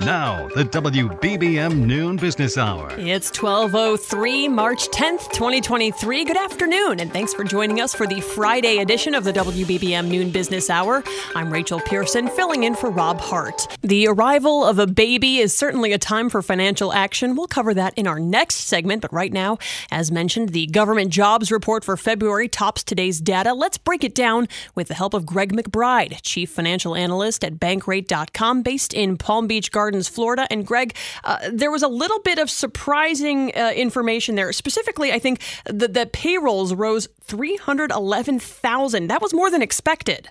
Now, 0.00 0.48
the 0.48 0.64
WBBM 0.64 1.86
Noon 1.86 2.16
Business 2.16 2.58
Hour. 2.58 2.90
It's 2.98 3.30
1203, 3.30 4.48
March 4.48 4.88
10th, 4.88 5.30
2023. 5.32 6.24
Good 6.24 6.36
afternoon, 6.36 7.00
and 7.00 7.12
thanks 7.12 7.32
for 7.32 7.44
joining 7.44 7.80
us 7.80 7.94
for 7.94 8.06
the 8.06 8.20
Friday 8.20 8.78
edition 8.78 9.14
of 9.14 9.22
the 9.22 9.32
WBBM 9.32 10.08
Noon 10.08 10.30
Business 10.30 10.68
Hour. 10.68 11.04
I'm 11.36 11.50
Rachel 11.50 11.80
Pearson, 11.80 12.28
filling 12.28 12.64
in 12.64 12.74
for 12.74 12.90
Rob 12.90 13.20
Hart. 13.20 13.68
The 13.82 14.08
arrival 14.08 14.64
of 14.64 14.78
a 14.80 14.86
baby 14.86 15.38
is 15.38 15.56
certainly 15.56 15.92
a 15.92 15.98
time 15.98 16.28
for 16.28 16.42
financial 16.42 16.92
action. 16.92 17.36
We'll 17.36 17.46
cover 17.46 17.72
that 17.72 17.94
in 17.96 18.06
our 18.06 18.18
next 18.18 18.56
segment, 18.56 19.00
but 19.00 19.12
right 19.12 19.32
now, 19.32 19.58
as 19.90 20.10
mentioned, 20.10 20.50
the 20.50 20.66
government 20.66 21.10
jobs 21.12 21.52
report 21.52 21.84
for 21.84 21.96
February 21.96 22.48
tops 22.48 22.82
today's 22.82 23.20
data. 23.20 23.54
Let's 23.54 23.78
break 23.78 24.02
it 24.02 24.14
down 24.14 24.48
with 24.74 24.88
the 24.88 24.94
help 24.94 25.14
of 25.14 25.24
Greg 25.24 25.52
McBride, 25.52 26.20
Chief 26.22 26.50
Financial 26.50 26.96
Analyst 26.96 27.44
at 27.44 27.54
Bankrate.com, 27.54 28.62
based 28.62 28.92
in 28.92 29.16
Palm 29.16 29.46
Beach 29.46 29.70
Gardens. 29.70 29.83
Gardens, 29.84 30.08
Florida. 30.08 30.46
And 30.50 30.66
Greg, 30.66 30.96
uh, 31.24 31.50
there 31.52 31.70
was 31.70 31.82
a 31.82 31.88
little 31.88 32.20
bit 32.20 32.38
of 32.38 32.48
surprising 32.48 33.52
uh, 33.54 33.72
information 33.76 34.34
there. 34.34 34.50
Specifically, 34.50 35.12
I 35.12 35.18
think 35.18 35.42
that 35.66 35.92
the 35.92 36.06
payrolls 36.06 36.72
rose 36.72 37.06
311,000. 37.20 39.06
That 39.08 39.20
was 39.20 39.34
more 39.34 39.50
than 39.50 39.60
expected. 39.60 40.30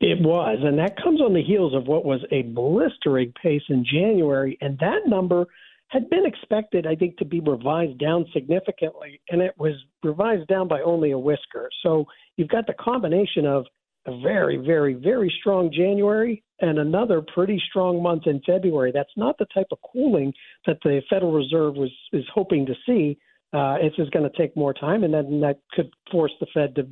It 0.00 0.18
was, 0.22 0.60
and 0.62 0.78
that 0.78 0.96
comes 0.96 1.20
on 1.20 1.34
the 1.34 1.42
heels 1.42 1.74
of 1.74 1.86
what 1.86 2.06
was 2.06 2.20
a 2.32 2.40
blistering 2.40 3.34
pace 3.42 3.64
in 3.68 3.84
January, 3.84 4.56
and 4.62 4.78
that 4.78 5.00
number 5.06 5.46
had 5.88 6.08
been 6.08 6.24
expected, 6.24 6.86
I 6.86 6.94
think, 6.94 7.18
to 7.18 7.26
be 7.26 7.40
revised 7.40 7.98
down 7.98 8.24
significantly, 8.32 9.20
and 9.28 9.42
it 9.42 9.52
was 9.58 9.74
revised 10.02 10.48
down 10.48 10.68
by 10.68 10.80
only 10.80 11.10
a 11.10 11.18
whisker. 11.18 11.68
So 11.82 12.06
you've 12.38 12.48
got 12.48 12.66
the 12.66 12.72
combination 12.72 13.44
of 13.44 13.66
a 14.06 14.18
very, 14.22 14.56
very, 14.56 14.94
very 14.94 15.30
strong 15.38 15.70
January 15.70 16.42
and 16.60 16.78
another 16.78 17.22
pretty 17.22 17.60
strong 17.68 18.02
month 18.02 18.26
in 18.26 18.40
February. 18.46 18.92
That's 18.92 19.10
not 19.16 19.38
the 19.38 19.46
type 19.46 19.68
of 19.72 19.78
cooling 19.92 20.32
that 20.66 20.78
the 20.82 21.00
Federal 21.08 21.32
Reserve 21.32 21.74
was 21.74 21.90
is 22.12 22.24
hoping 22.32 22.66
to 22.66 22.74
see. 22.86 23.18
Uh, 23.52 23.76
it's 23.80 23.96
just 23.96 24.12
going 24.12 24.30
to 24.30 24.38
take 24.38 24.56
more 24.56 24.72
time, 24.72 25.02
and 25.02 25.12
then 25.12 25.40
that 25.40 25.58
could 25.72 25.90
force 26.10 26.32
the 26.38 26.46
Fed 26.54 26.76
to, 26.76 26.86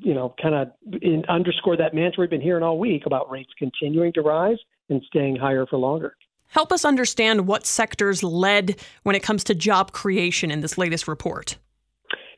you 0.00 0.14
know, 0.14 0.34
kind 0.40 0.54
of 0.54 0.68
underscore 1.28 1.76
that 1.76 1.94
mantra 1.94 2.22
we've 2.22 2.30
been 2.30 2.40
hearing 2.40 2.62
all 2.62 2.78
week 2.78 3.02
about 3.04 3.30
rates 3.30 3.50
continuing 3.58 4.12
to 4.14 4.22
rise 4.22 4.56
and 4.88 5.02
staying 5.06 5.36
higher 5.36 5.66
for 5.66 5.78
longer. 5.78 6.16
Help 6.48 6.72
us 6.72 6.84
understand 6.84 7.46
what 7.46 7.66
sectors 7.66 8.22
led 8.22 8.76
when 9.02 9.16
it 9.16 9.22
comes 9.22 9.44
to 9.44 9.54
job 9.54 9.92
creation 9.92 10.50
in 10.50 10.60
this 10.60 10.76
latest 10.78 11.08
report. 11.08 11.58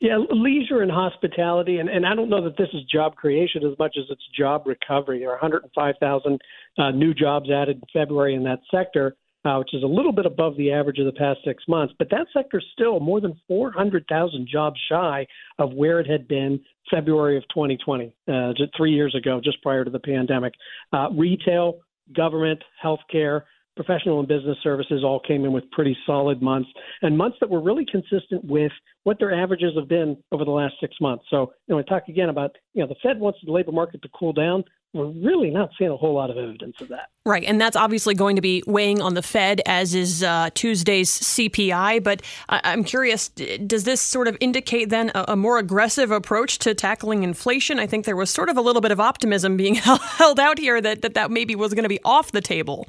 Yeah, 0.00 0.18
leisure 0.30 0.82
and 0.82 0.90
hospitality, 0.90 1.78
and, 1.78 1.88
and 1.88 2.04
I 2.04 2.14
don't 2.14 2.28
know 2.28 2.42
that 2.44 2.56
this 2.56 2.68
is 2.72 2.82
job 2.84 3.16
creation 3.16 3.64
as 3.64 3.78
much 3.78 3.96
as 3.98 4.04
it's 4.10 4.22
job 4.36 4.66
recovery. 4.66 5.20
There 5.20 5.30
are 5.30 5.40
105,000 5.40 6.40
uh, 6.78 6.90
new 6.90 7.14
jobs 7.14 7.50
added 7.50 7.76
in 7.76 7.82
February 7.92 8.34
in 8.34 8.42
that 8.44 8.60
sector, 8.70 9.16
uh, 9.44 9.56
which 9.58 9.74
is 9.74 9.82
a 9.82 9.86
little 9.86 10.12
bit 10.12 10.26
above 10.26 10.56
the 10.56 10.72
average 10.72 10.98
of 10.98 11.06
the 11.06 11.12
past 11.12 11.40
six 11.44 11.64
months. 11.68 11.94
But 11.98 12.10
that 12.10 12.26
sector 12.32 12.58
is 12.58 12.64
still 12.72 12.98
more 13.00 13.20
than 13.20 13.38
400,000 13.46 14.48
jobs 14.50 14.80
shy 14.88 15.26
of 15.58 15.72
where 15.72 16.00
it 16.00 16.06
had 16.06 16.26
been 16.26 16.60
February 16.90 17.36
of 17.36 17.44
2020, 17.54 18.14
uh, 18.28 18.52
three 18.76 18.92
years 18.92 19.14
ago, 19.14 19.40
just 19.42 19.62
prior 19.62 19.84
to 19.84 19.90
the 19.90 20.00
pandemic. 20.00 20.54
Uh, 20.92 21.08
retail, 21.12 21.80
government, 22.14 22.62
healthcare, 22.82 23.42
professional 23.76 24.20
and 24.20 24.28
business 24.28 24.56
services 24.62 25.02
all 25.04 25.20
came 25.20 25.44
in 25.44 25.52
with 25.52 25.70
pretty 25.70 25.96
solid 26.06 26.40
months 26.42 26.68
and 27.02 27.16
months 27.16 27.36
that 27.40 27.50
were 27.50 27.60
really 27.60 27.86
consistent 27.90 28.44
with 28.44 28.72
what 29.04 29.18
their 29.18 29.34
averages 29.34 29.72
have 29.76 29.88
been 29.88 30.16
over 30.32 30.44
the 30.44 30.50
last 30.50 30.74
six 30.80 30.94
months. 31.00 31.24
So, 31.28 31.52
you 31.66 31.72
know, 31.72 31.76
we 31.76 31.82
talk 31.84 32.08
again 32.08 32.28
about, 32.28 32.56
you 32.72 32.82
know, 32.82 32.88
the 32.88 32.96
Fed 33.02 33.18
wants 33.18 33.38
the 33.44 33.52
labor 33.52 33.72
market 33.72 34.02
to 34.02 34.08
cool 34.18 34.32
down. 34.32 34.64
We're 34.94 35.06
really 35.06 35.50
not 35.50 35.70
seeing 35.76 35.90
a 35.90 35.96
whole 35.96 36.14
lot 36.14 36.30
of 36.30 36.38
evidence 36.38 36.76
of 36.80 36.86
that. 36.88 37.10
Right. 37.26 37.42
And 37.42 37.60
that's 37.60 37.74
obviously 37.74 38.14
going 38.14 38.36
to 38.36 38.42
be 38.42 38.62
weighing 38.64 39.02
on 39.02 39.14
the 39.14 39.22
Fed, 39.22 39.60
as 39.66 39.92
is 39.92 40.22
uh, 40.22 40.50
Tuesday's 40.54 41.10
CPI. 41.10 42.02
But 42.02 42.22
I- 42.48 42.72
am 42.72 42.84
curious, 42.84 43.28
does 43.30 43.82
this 43.82 44.00
sort 44.00 44.28
of 44.28 44.36
indicate 44.40 44.90
then 44.90 45.10
a-, 45.16 45.24
a 45.28 45.36
more 45.36 45.58
aggressive 45.58 46.12
approach 46.12 46.60
to 46.60 46.74
tackling 46.74 47.24
inflation? 47.24 47.80
I 47.80 47.88
think 47.88 48.04
there 48.04 48.14
was 48.14 48.30
sort 48.30 48.48
of 48.48 48.56
a 48.56 48.60
little 48.60 48.80
bit 48.80 48.92
of 48.92 49.00
optimism 49.00 49.56
being 49.56 49.74
held 49.74 50.38
out 50.38 50.58
here 50.58 50.80
that 50.80 51.02
that, 51.02 51.14
that 51.14 51.30
maybe 51.32 51.56
was 51.56 51.74
going 51.74 51.82
to 51.82 51.88
be 51.88 52.00
off 52.04 52.30
the 52.30 52.40
table 52.40 52.86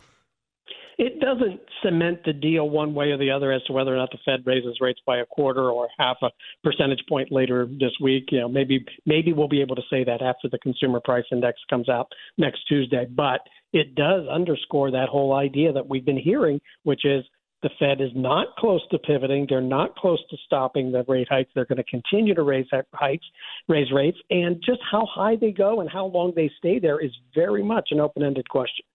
it 0.98 1.20
doesn't 1.20 1.60
cement 1.84 2.20
the 2.26 2.34
deal 2.34 2.70
one 2.70 2.94
way 2.94 3.12
or 3.12 3.18
the 3.18 3.32
other 3.32 3.52
as 3.52 3.62
to 3.64 3.74
whether 3.74 3.94
or 3.94 3.98
not 3.98 4.12
the 4.12 4.18
Fed 4.24 4.46
raises 4.46 4.78
rates 4.80 5.00
by 5.06 5.18
a 5.18 5.26
quarter 5.26 5.70
or 5.70 5.88
half 5.98 6.18
a 6.22 6.30
percentage 6.64 7.04
point 7.10 7.32
later 7.32 7.68
this 7.80 7.92
week. 8.02 8.26
You 8.32 8.42
know, 8.42 8.50
maybe 8.50 8.86
maybe 9.06 9.34
we'll 9.34 9.48
be 9.48 9.62
able 9.62 9.76
to 9.76 9.82
say 9.90 10.04
that 10.04 10.22
after 10.22 10.50
the 10.50 10.60
consumer 10.60 11.00
price 11.00 11.26
index 11.32 11.60
comes 11.70 11.90
out 11.90 12.08
next 12.38 12.68
Tuesday. 12.68 13.06
But 13.10 13.42
it 13.74 13.96
does 13.96 14.28
underscore 14.28 14.92
that 14.92 15.10
whole 15.10 15.34
idea 15.34 15.74
that 15.74 15.88
we've 15.88 16.06
been 16.06 16.18
hearing, 16.18 16.62
which 16.84 17.04
is 17.04 17.24
the 17.62 17.70
Fed 17.80 18.00
is 18.00 18.12
not 18.14 18.56
close 18.58 18.82
to 18.92 19.00
pivoting. 19.00 19.48
They're 19.50 19.60
not 19.60 19.96
close 19.96 20.20
to 20.30 20.38
stopping 20.46 20.92
the 20.92 21.04
rate 21.08 21.28
hikes. 21.30 21.50
They're 21.56 21.66
going 21.66 21.78
to 21.78 21.84
continue 21.84 22.36
to 22.36 22.44
raise 22.44 22.68
hikes, 22.94 23.26
raise 23.68 23.92
rates, 23.92 24.18
and 24.30 24.62
just 24.64 24.82
how 24.92 25.08
high 25.12 25.36
they 25.36 25.52
go 25.52 25.82
and 25.82 25.90
how 25.90 26.06
long 26.06 26.32
they 26.36 26.52
stay 26.58 26.80
there 26.80 27.00
is 27.00 27.12
very 27.34 27.64
much 27.64 27.90
an 27.92 28.00
open-ended 28.00 28.48
question. 28.50 28.86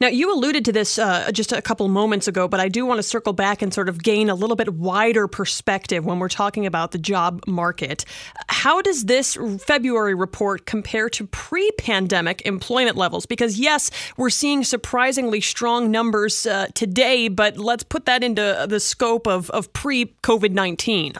Now, 0.00 0.08
you 0.08 0.32
alluded 0.32 0.64
to 0.66 0.72
this 0.72 0.98
uh, 0.98 1.30
just 1.32 1.52
a 1.52 1.62
couple 1.62 1.86
moments 1.88 2.28
ago, 2.28 2.48
but 2.48 2.60
I 2.60 2.68
do 2.68 2.84
want 2.84 2.98
to 2.98 3.02
circle 3.02 3.32
back 3.32 3.62
and 3.62 3.72
sort 3.72 3.88
of 3.88 4.02
gain 4.02 4.28
a 4.28 4.34
little 4.34 4.56
bit 4.56 4.74
wider 4.74 5.28
perspective 5.28 6.04
when 6.04 6.18
we're 6.18 6.28
talking 6.28 6.66
about 6.66 6.90
the 6.90 6.98
job 6.98 7.42
market. 7.46 8.04
How 8.48 8.82
does 8.82 9.04
this 9.04 9.38
February 9.60 10.14
report 10.14 10.66
compare 10.66 11.08
to 11.10 11.26
pre 11.26 11.70
pandemic 11.72 12.42
employment 12.42 12.96
levels? 12.96 13.26
Because, 13.26 13.58
yes, 13.58 13.90
we're 14.16 14.30
seeing 14.30 14.64
surprisingly 14.64 15.40
strong 15.40 15.90
numbers 15.90 16.46
uh, 16.46 16.68
today, 16.74 17.28
but 17.28 17.56
let's 17.56 17.84
put 17.84 18.06
that 18.06 18.24
into 18.24 18.66
the 18.68 18.80
scope 18.80 19.26
of, 19.26 19.50
of 19.50 19.72
pre 19.72 20.06
COVID 20.22 20.52
19 20.52 21.14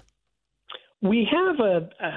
we 1.05 1.29
have 1.31 1.61
a, 1.61 1.89
a, 2.03 2.11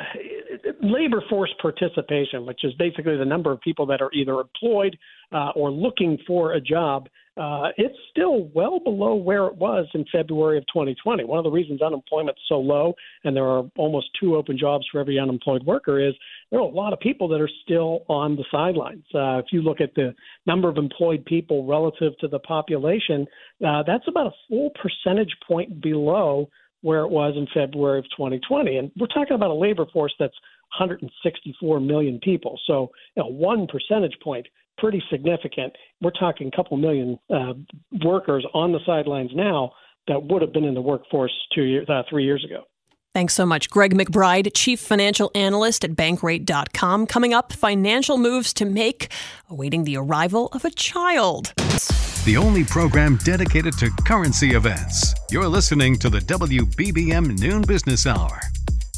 labor 0.82 1.22
force 1.30 1.54
participation, 1.62 2.46
which 2.46 2.64
is 2.64 2.74
basically 2.76 3.18
the 3.18 3.26
number 3.26 3.52
of 3.52 3.60
people 3.60 3.86
that 3.86 4.02
are 4.02 4.10
either 4.14 4.40
employed 4.40 4.98
uh, 5.34 5.50
or 5.56 5.70
looking 5.70 6.18
for 6.26 6.54
a 6.54 6.62
job. 6.62 7.10
Uh, 7.36 7.68
it's 7.78 7.98
still 8.10 8.50
well 8.56 8.80
below 8.80 9.14
where 9.14 9.46
it 9.46 9.56
was 9.56 9.86
in 9.94 10.06
February 10.12 10.58
of 10.58 10.64
2020. 10.74 11.26
One 11.26 11.38
of 11.38 11.44
the 11.44 11.52
reasons 11.52 11.82
unemployment's 11.82 12.42
so 12.48 12.56
low, 12.56 12.94
and 13.26 13.36
there 13.36 13.46
are 13.46 13.64
almost 13.78 14.08
two 14.20 14.36
open 14.36 14.58
jobs 14.58 14.88
for 14.92 15.00
every 15.00 15.20
unemployed 15.20 15.64
worker, 15.64 16.00
is 16.00 16.16
there 16.50 16.60
are 16.60 16.64
a 16.64 16.68
lot 16.68 16.94
of 16.94 17.00
people 17.00 17.28
that 17.28 17.42
are 17.42 17.50
still 17.64 18.06
on 18.08 18.38
the 18.38 18.46
sidelines. 18.50 19.04
Uh, 19.14 19.38
if 19.38 19.48
you 19.52 19.62
look 19.62 19.82
at 19.82 19.94
the 19.96 20.16
number 20.48 20.70
of 20.70 20.78
employed 20.78 21.26
people 21.26 21.68
relative 21.68 22.18
to 22.20 22.28
the 22.28 22.40
population, 22.40 23.28
uh, 23.64 23.84
that's 23.86 24.08
about 24.08 24.28
a 24.28 24.34
full 24.50 24.72
percentage 24.82 25.36
point 25.46 25.82
below 25.82 26.50
where 26.82 27.02
it 27.02 27.10
was 27.10 27.34
in 27.36 27.48
February 27.54 28.00
of 28.00 28.06
2020. 28.16 28.78
And 28.78 28.92
we're 28.98 29.08
talking 29.08 29.36
about 29.36 29.52
a 29.52 29.56
labor 29.56 29.86
force 29.92 30.14
that's 30.20 30.36
164 30.78 31.80
million 31.80 32.20
people. 32.20 32.60
So, 32.66 32.92
you 33.16 33.24
know, 33.24 33.30
one 33.30 33.68
percentage 33.68 34.18
point, 34.24 34.48
pretty 34.78 35.02
significant. 35.10 35.74
We're 36.02 36.12
talking 36.12 36.48
a 36.48 36.56
couple 36.56 36.78
million 36.78 37.18
uh, 37.34 37.54
workers 38.04 38.46
on 38.54 38.72
the 38.72 38.80
sidelines 38.86 39.32
now 39.34 39.72
that 40.08 40.24
would 40.24 40.42
have 40.42 40.54
been 40.54 40.64
in 40.64 40.74
the 40.74 40.82
workforce 40.82 41.34
two 41.54 41.64
years, 41.64 41.90
uh, 41.90 42.04
three 42.10 42.24
years 42.24 42.44
ago. 42.46 42.64
Thanks 43.14 43.34
so 43.34 43.48
much. 43.48 43.72
Greg 43.72 43.96
McBride, 43.96 44.52
Chief 44.54 44.80
Financial 44.80 45.32
Analyst 45.34 45.84
at 45.84 45.92
Bankrate.com. 45.92 47.08
Coming 47.08 47.34
up, 47.34 47.52
financial 47.52 48.20
moves 48.20 48.54
to 48.54 48.66
make, 48.66 49.12
awaiting 49.50 49.86
the 49.86 49.98
arrival 49.98 50.50
of 50.52 50.64
a 50.64 50.70
child 50.70 51.54
the 52.28 52.36
only 52.36 52.66
program 52.66 53.16
dedicated 53.24 53.78
to 53.78 53.90
currency 54.06 54.50
events. 54.50 55.16
You're 55.32 55.48
listening 55.48 55.98
to 56.00 56.10
the 56.10 56.20
WBBM 56.20 57.40
Noon 57.40 57.62
Business 57.62 58.06
Hour. 58.06 58.42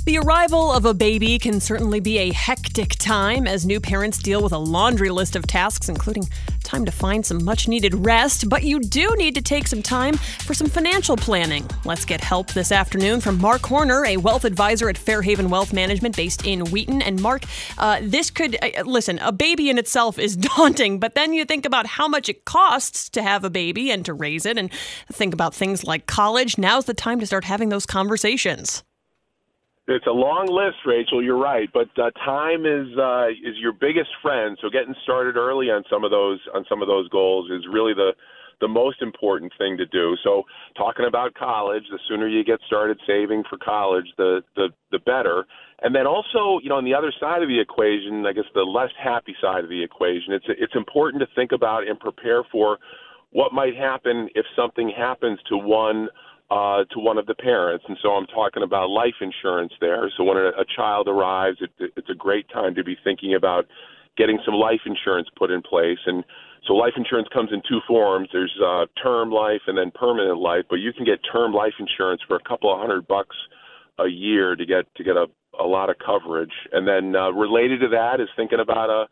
The 0.08 0.18
arrival 0.18 0.72
of 0.72 0.86
a 0.86 0.96
baby 0.96 1.38
can 1.38 1.60
certainly 1.60 2.00
be 2.00 2.18
a 2.18 2.34
hectic 2.34 2.96
time 2.96 3.46
as 3.46 3.68
new 3.68 3.80
parents 3.80 4.18
deal 4.18 4.42
with 4.42 4.52
a 4.52 4.58
laundry 4.58 5.12
list 5.12 5.36
of 5.36 5.46
tasks, 5.46 5.90
including 5.90 6.24
time 6.70 6.86
to 6.86 6.92
find 6.92 7.26
some 7.26 7.44
much 7.44 7.68
needed 7.68 8.06
rest, 8.06 8.48
but 8.48 8.62
you 8.62 8.80
do 8.80 9.10
need 9.18 9.34
to 9.34 9.42
take 9.42 9.68
some 9.68 9.82
time 9.82 10.14
for 10.46 10.54
some 10.54 10.68
financial 10.68 11.18
planning. 11.18 11.68
Let's 11.84 12.06
get 12.06 12.22
help 12.22 12.54
this 12.54 12.72
afternoon 12.72 13.22
from 13.22 13.42
Mark 13.42 13.66
Horner, 13.66 14.06
a 14.06 14.18
wealth 14.18 14.46
advisor 14.46 14.88
at 14.88 14.98
Fairhaven 14.98 15.50
Wealth 15.50 15.74
Management 15.74 16.16
based 16.16 16.46
in 16.46 16.66
Wheaton. 16.66 17.02
And 17.02 17.20
Mark, 17.20 17.44
uh, 17.80 18.02
this 18.04 18.30
could, 18.30 18.56
uh, 18.62 18.84
listen, 18.84 19.18
a 19.20 19.32
baby 19.32 19.72
in 19.72 19.80
itself 19.80 20.20
is 20.20 20.38
daunting, 20.56 21.00
but 21.00 21.16
then 21.16 21.34
you 21.34 21.44
think 21.44 21.66
about 21.66 21.88
how 21.88 22.08
much 22.08 22.30
it 22.30 22.46
costs 22.46 23.10
to 23.10 23.24
have 23.24 23.44
a 23.44 23.50
baby 23.50 23.90
and 23.90 24.06
to 24.06 24.14
raise 24.14 24.46
it, 24.46 24.58
and 24.58 24.72
think 25.12 25.34
about 25.34 25.56
things 25.56 25.84
like 25.84 26.06
college. 26.06 26.60
Now's 26.60 26.86
the 26.86 26.94
time 26.94 27.20
to 27.20 27.26
start 27.26 27.46
having 27.46 27.70
those 27.70 27.88
conversations. 27.88 28.84
It's 29.90 30.06
a 30.06 30.12
long 30.12 30.46
list, 30.46 30.86
Rachel. 30.86 31.24
You're 31.24 31.42
right, 31.42 31.68
but 31.74 31.90
uh, 31.98 32.12
time 32.24 32.68
is 32.68 32.96
uh, 32.96 33.30
is 33.30 33.58
your 33.58 33.74
biggest 33.74 34.12
friend. 34.22 34.56
So 34.62 34.70
getting 34.70 34.94
started 35.02 35.36
early 35.36 35.72
on 35.72 35.84
some 35.90 36.04
of 36.04 36.12
those 36.12 36.38
on 36.54 36.64
some 36.70 36.84
of 36.84 36.88
those 36.88 37.10
goals 37.10 37.50
is 37.50 37.66
really 37.66 37.96
the 37.96 38.14
the 38.62 38.68
most 38.68 39.02
important 39.02 39.52
thing 39.58 39.78
to 39.78 39.88
do. 39.88 40.16
So 40.24 40.44
talking 40.78 41.08
about 41.08 41.34
college, 41.34 41.82
the 41.90 41.98
sooner 42.08 42.28
you 42.28 42.44
get 42.44 42.60
started 42.68 43.00
saving 43.08 43.46
for 43.50 43.58
college, 43.58 44.06
the 44.16 44.44
the 44.56 44.70
the 44.92 45.00
better. 45.00 45.48
And 45.82 45.96
then 45.96 46.06
also, 46.06 46.60
you 46.62 46.70
know, 46.70 46.76
on 46.76 46.86
the 46.86 46.94
other 46.94 47.12
side 47.20 47.42
of 47.42 47.50
the 47.50 47.60
equation, 47.60 48.28
I 48.28 48.34
guess 48.34 48.46
the 48.54 48.62
less 48.62 48.92
happy 49.02 49.36
side 49.42 49.64
of 49.64 49.72
the 49.72 49.82
equation, 49.82 50.34
it's 50.34 50.46
it's 50.50 50.76
important 50.76 51.20
to 51.22 51.28
think 51.34 51.52
about 51.52 51.88
and 51.88 52.00
prepare 52.00 52.44
for 52.52 52.78
what 53.32 53.54
might 53.54 53.76
happen 53.76 54.30
if 54.36 54.46
something 54.56 54.94
happens 54.96 55.40
to 55.50 55.58
one 55.58 56.10
uh, 56.52 56.84
to 56.92 57.00
one 57.00 57.18
of 57.18 57.26
the 57.26 57.36
parents. 57.36 57.86
And 57.88 57.98
so 58.02 58.10
I'm 58.10 58.26
talking 58.28 58.64
about 58.64 58.90
life 58.90 59.16
insurance 59.22 59.74
there. 59.80 60.12
So 60.18 60.24
when 60.24 60.38
a, 60.38 60.50
a 60.50 60.66
child 60.76 61.08
arrives, 61.08 61.58
it, 61.62 61.70
it, 61.78 61.92
it's 61.96 62.10
a 62.10 62.16
great 62.16 62.50
time 62.50 62.76
to 62.76 62.84
be 62.84 62.98
thinking 63.04 63.36
about 63.36 63.66
getting 64.18 64.40
some 64.46 64.56
life 64.56 64.82
insurance 64.86 65.28
put 65.38 65.52
in 65.52 65.62
place. 65.62 66.00
And 66.06 66.24
so 66.68 66.74
life 66.74 66.94
insurance 66.98 67.28
comes 67.34 67.52
in 67.54 67.62
two 67.70 67.80
forms. 67.88 68.30
There's 68.34 68.54
uh, 68.64 68.86
term 69.02 69.32
life 69.32 69.62
and 69.68 69.78
then 69.78 69.92
permanent 69.92 70.40
life, 70.40 70.66
but 70.70 70.78
you 70.78 70.92
can 70.92 71.06
get 71.06 71.20
term 71.32 71.54
life 71.54 71.74
insurance 71.80 72.22
for 72.28 72.36
a 72.36 72.44
couple 72.50 72.74
of 72.74 72.80
hundred 72.80 73.08
bucks 73.08 73.36
a 74.00 74.08
year 74.08 74.56
to 74.56 74.66
get 74.66 74.86
to 74.96 75.04
get 75.04 75.16
a, 75.16 75.28
a 75.60 75.64
lot 75.64 75.90
of 75.90 75.98
coverage. 76.04 76.54
And 76.72 76.88
then 76.88 77.16
uh, 77.16 77.32
related 77.32 77.80
to 77.82 77.90
that 77.90 78.20
is 78.20 78.28
thinking 78.36 78.60
about 78.60 78.90
a 78.90 79.04
uh, 79.04 79.06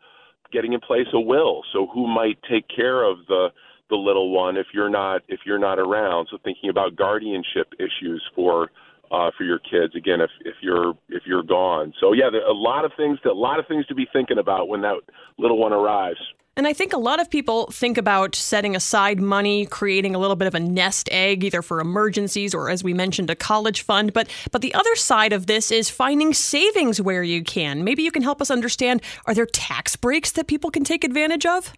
getting 0.50 0.72
in 0.72 0.80
place 0.80 1.06
a 1.12 1.20
will. 1.20 1.62
So 1.72 1.86
who 1.92 2.06
might 2.06 2.38
take 2.50 2.64
care 2.74 3.02
of 3.02 3.18
the 3.28 3.48
the 3.90 3.96
little 3.96 4.30
one 4.30 4.56
if 4.56 4.66
you're 4.72 4.90
not 4.90 5.22
if 5.28 5.40
you're 5.46 5.58
not 5.58 5.78
around. 5.78 6.28
So 6.30 6.38
thinking 6.42 6.70
about 6.70 6.96
guardianship 6.96 7.72
issues 7.78 8.22
for 8.34 8.70
uh, 9.10 9.30
for 9.36 9.44
your 9.44 9.58
kids 9.58 9.94
again 9.96 10.20
if 10.20 10.30
if 10.44 10.54
you're 10.60 10.94
if 11.08 11.22
you're 11.26 11.42
gone. 11.42 11.92
So 12.00 12.12
yeah, 12.12 12.30
there 12.30 12.46
a 12.46 12.52
lot 12.52 12.84
of 12.84 12.92
things 12.96 13.18
to, 13.22 13.30
a 13.30 13.32
lot 13.32 13.58
of 13.58 13.66
things 13.66 13.86
to 13.86 13.94
be 13.94 14.06
thinking 14.12 14.38
about 14.38 14.68
when 14.68 14.82
that 14.82 14.96
little 15.38 15.58
one 15.58 15.72
arrives. 15.72 16.20
And 16.56 16.66
I 16.66 16.72
think 16.72 16.92
a 16.92 16.98
lot 16.98 17.20
of 17.20 17.30
people 17.30 17.68
think 17.68 17.96
about 17.96 18.34
setting 18.34 18.74
aside 18.74 19.20
money, 19.20 19.64
creating 19.64 20.16
a 20.16 20.18
little 20.18 20.34
bit 20.34 20.48
of 20.48 20.56
a 20.56 20.60
nest 20.60 21.08
egg, 21.12 21.44
either 21.44 21.62
for 21.62 21.78
emergencies 21.78 22.52
or, 22.52 22.68
as 22.68 22.82
we 22.82 22.92
mentioned, 22.92 23.30
a 23.30 23.36
college 23.36 23.82
fund. 23.82 24.12
But 24.12 24.28
but 24.50 24.60
the 24.60 24.74
other 24.74 24.96
side 24.96 25.32
of 25.32 25.46
this 25.46 25.70
is 25.70 25.88
finding 25.88 26.34
savings 26.34 27.00
where 27.00 27.22
you 27.22 27.44
can. 27.44 27.84
Maybe 27.84 28.02
you 28.02 28.10
can 28.10 28.22
help 28.22 28.42
us 28.42 28.50
understand: 28.50 29.02
Are 29.24 29.34
there 29.34 29.46
tax 29.46 29.94
breaks 29.94 30.32
that 30.32 30.48
people 30.48 30.70
can 30.70 30.82
take 30.82 31.04
advantage 31.04 31.46
of? 31.46 31.72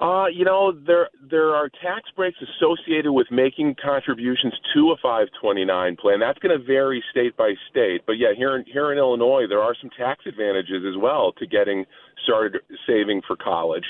Uh, 0.00 0.26
you 0.26 0.44
know, 0.44 0.72
there 0.72 1.08
there 1.30 1.54
are 1.54 1.68
tax 1.68 2.10
breaks 2.16 2.38
associated 2.40 3.12
with 3.12 3.26
making 3.30 3.76
contributions 3.82 4.54
to 4.74 4.90
a 4.90 4.96
529 4.96 5.96
plan. 5.96 6.18
That's 6.18 6.38
going 6.38 6.58
to 6.58 6.64
vary 6.64 7.04
state 7.10 7.36
by 7.36 7.54
state. 7.70 8.02
But 8.06 8.14
yeah, 8.14 8.32
here 8.36 8.56
in 8.56 8.64
here 8.64 8.90
in 8.90 8.98
Illinois, 8.98 9.44
there 9.48 9.60
are 9.60 9.74
some 9.80 9.90
tax 9.90 10.24
advantages 10.26 10.84
as 10.88 10.96
well 11.00 11.32
to 11.38 11.46
getting 11.46 11.84
started 12.24 12.62
saving 12.86 13.22
for 13.26 13.36
college. 13.36 13.84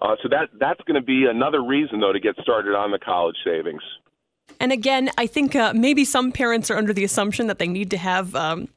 Uh, 0.00 0.14
so 0.22 0.28
that 0.28 0.48
that's 0.60 0.80
going 0.82 0.94
to 0.94 1.04
be 1.04 1.26
another 1.28 1.62
reason 1.62 2.00
though 2.00 2.12
to 2.12 2.20
get 2.20 2.36
started 2.40 2.74
on 2.74 2.92
the 2.92 2.98
college 2.98 3.36
savings. 3.44 3.82
And 4.60 4.72
again, 4.72 5.10
I 5.18 5.26
think 5.26 5.54
uh, 5.56 5.72
maybe 5.74 6.04
some 6.04 6.32
parents 6.32 6.70
are 6.70 6.76
under 6.76 6.92
the 6.92 7.04
assumption 7.04 7.48
that 7.48 7.58
they 7.58 7.68
need 7.68 7.90
to 7.90 7.98
have 7.98 8.34
um, 8.34 8.68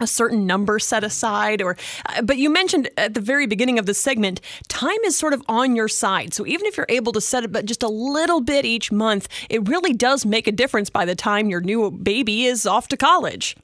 a 0.00 0.06
certain 0.06 0.46
number 0.46 0.78
set 0.78 1.04
aside 1.04 1.62
or 1.62 1.76
uh, 2.06 2.22
but 2.22 2.38
you 2.38 2.50
mentioned 2.50 2.88
at 2.96 3.14
the 3.14 3.20
very 3.20 3.46
beginning 3.46 3.78
of 3.78 3.86
the 3.86 3.94
segment 3.94 4.40
time 4.68 4.98
is 5.04 5.16
sort 5.16 5.32
of 5.32 5.42
on 5.48 5.76
your 5.76 5.88
side. 5.88 6.34
So 6.34 6.46
even 6.46 6.66
if 6.66 6.76
you're 6.76 6.86
able 6.88 7.12
to 7.12 7.20
set 7.20 7.44
it 7.44 7.52
but 7.52 7.64
just 7.64 7.82
a 7.82 7.88
little 7.88 8.40
bit 8.40 8.64
each 8.64 8.90
month 8.92 9.28
it 9.50 9.68
really 9.68 9.92
does 9.92 10.26
make 10.26 10.46
a 10.46 10.52
difference 10.52 10.90
by 10.90 11.04
the 11.04 11.14
time 11.14 11.48
your 11.48 11.60
new 11.60 11.90
baby 11.90 12.44
is 12.44 12.66
off 12.66 12.88
to 12.88 12.96
college. 12.96 13.56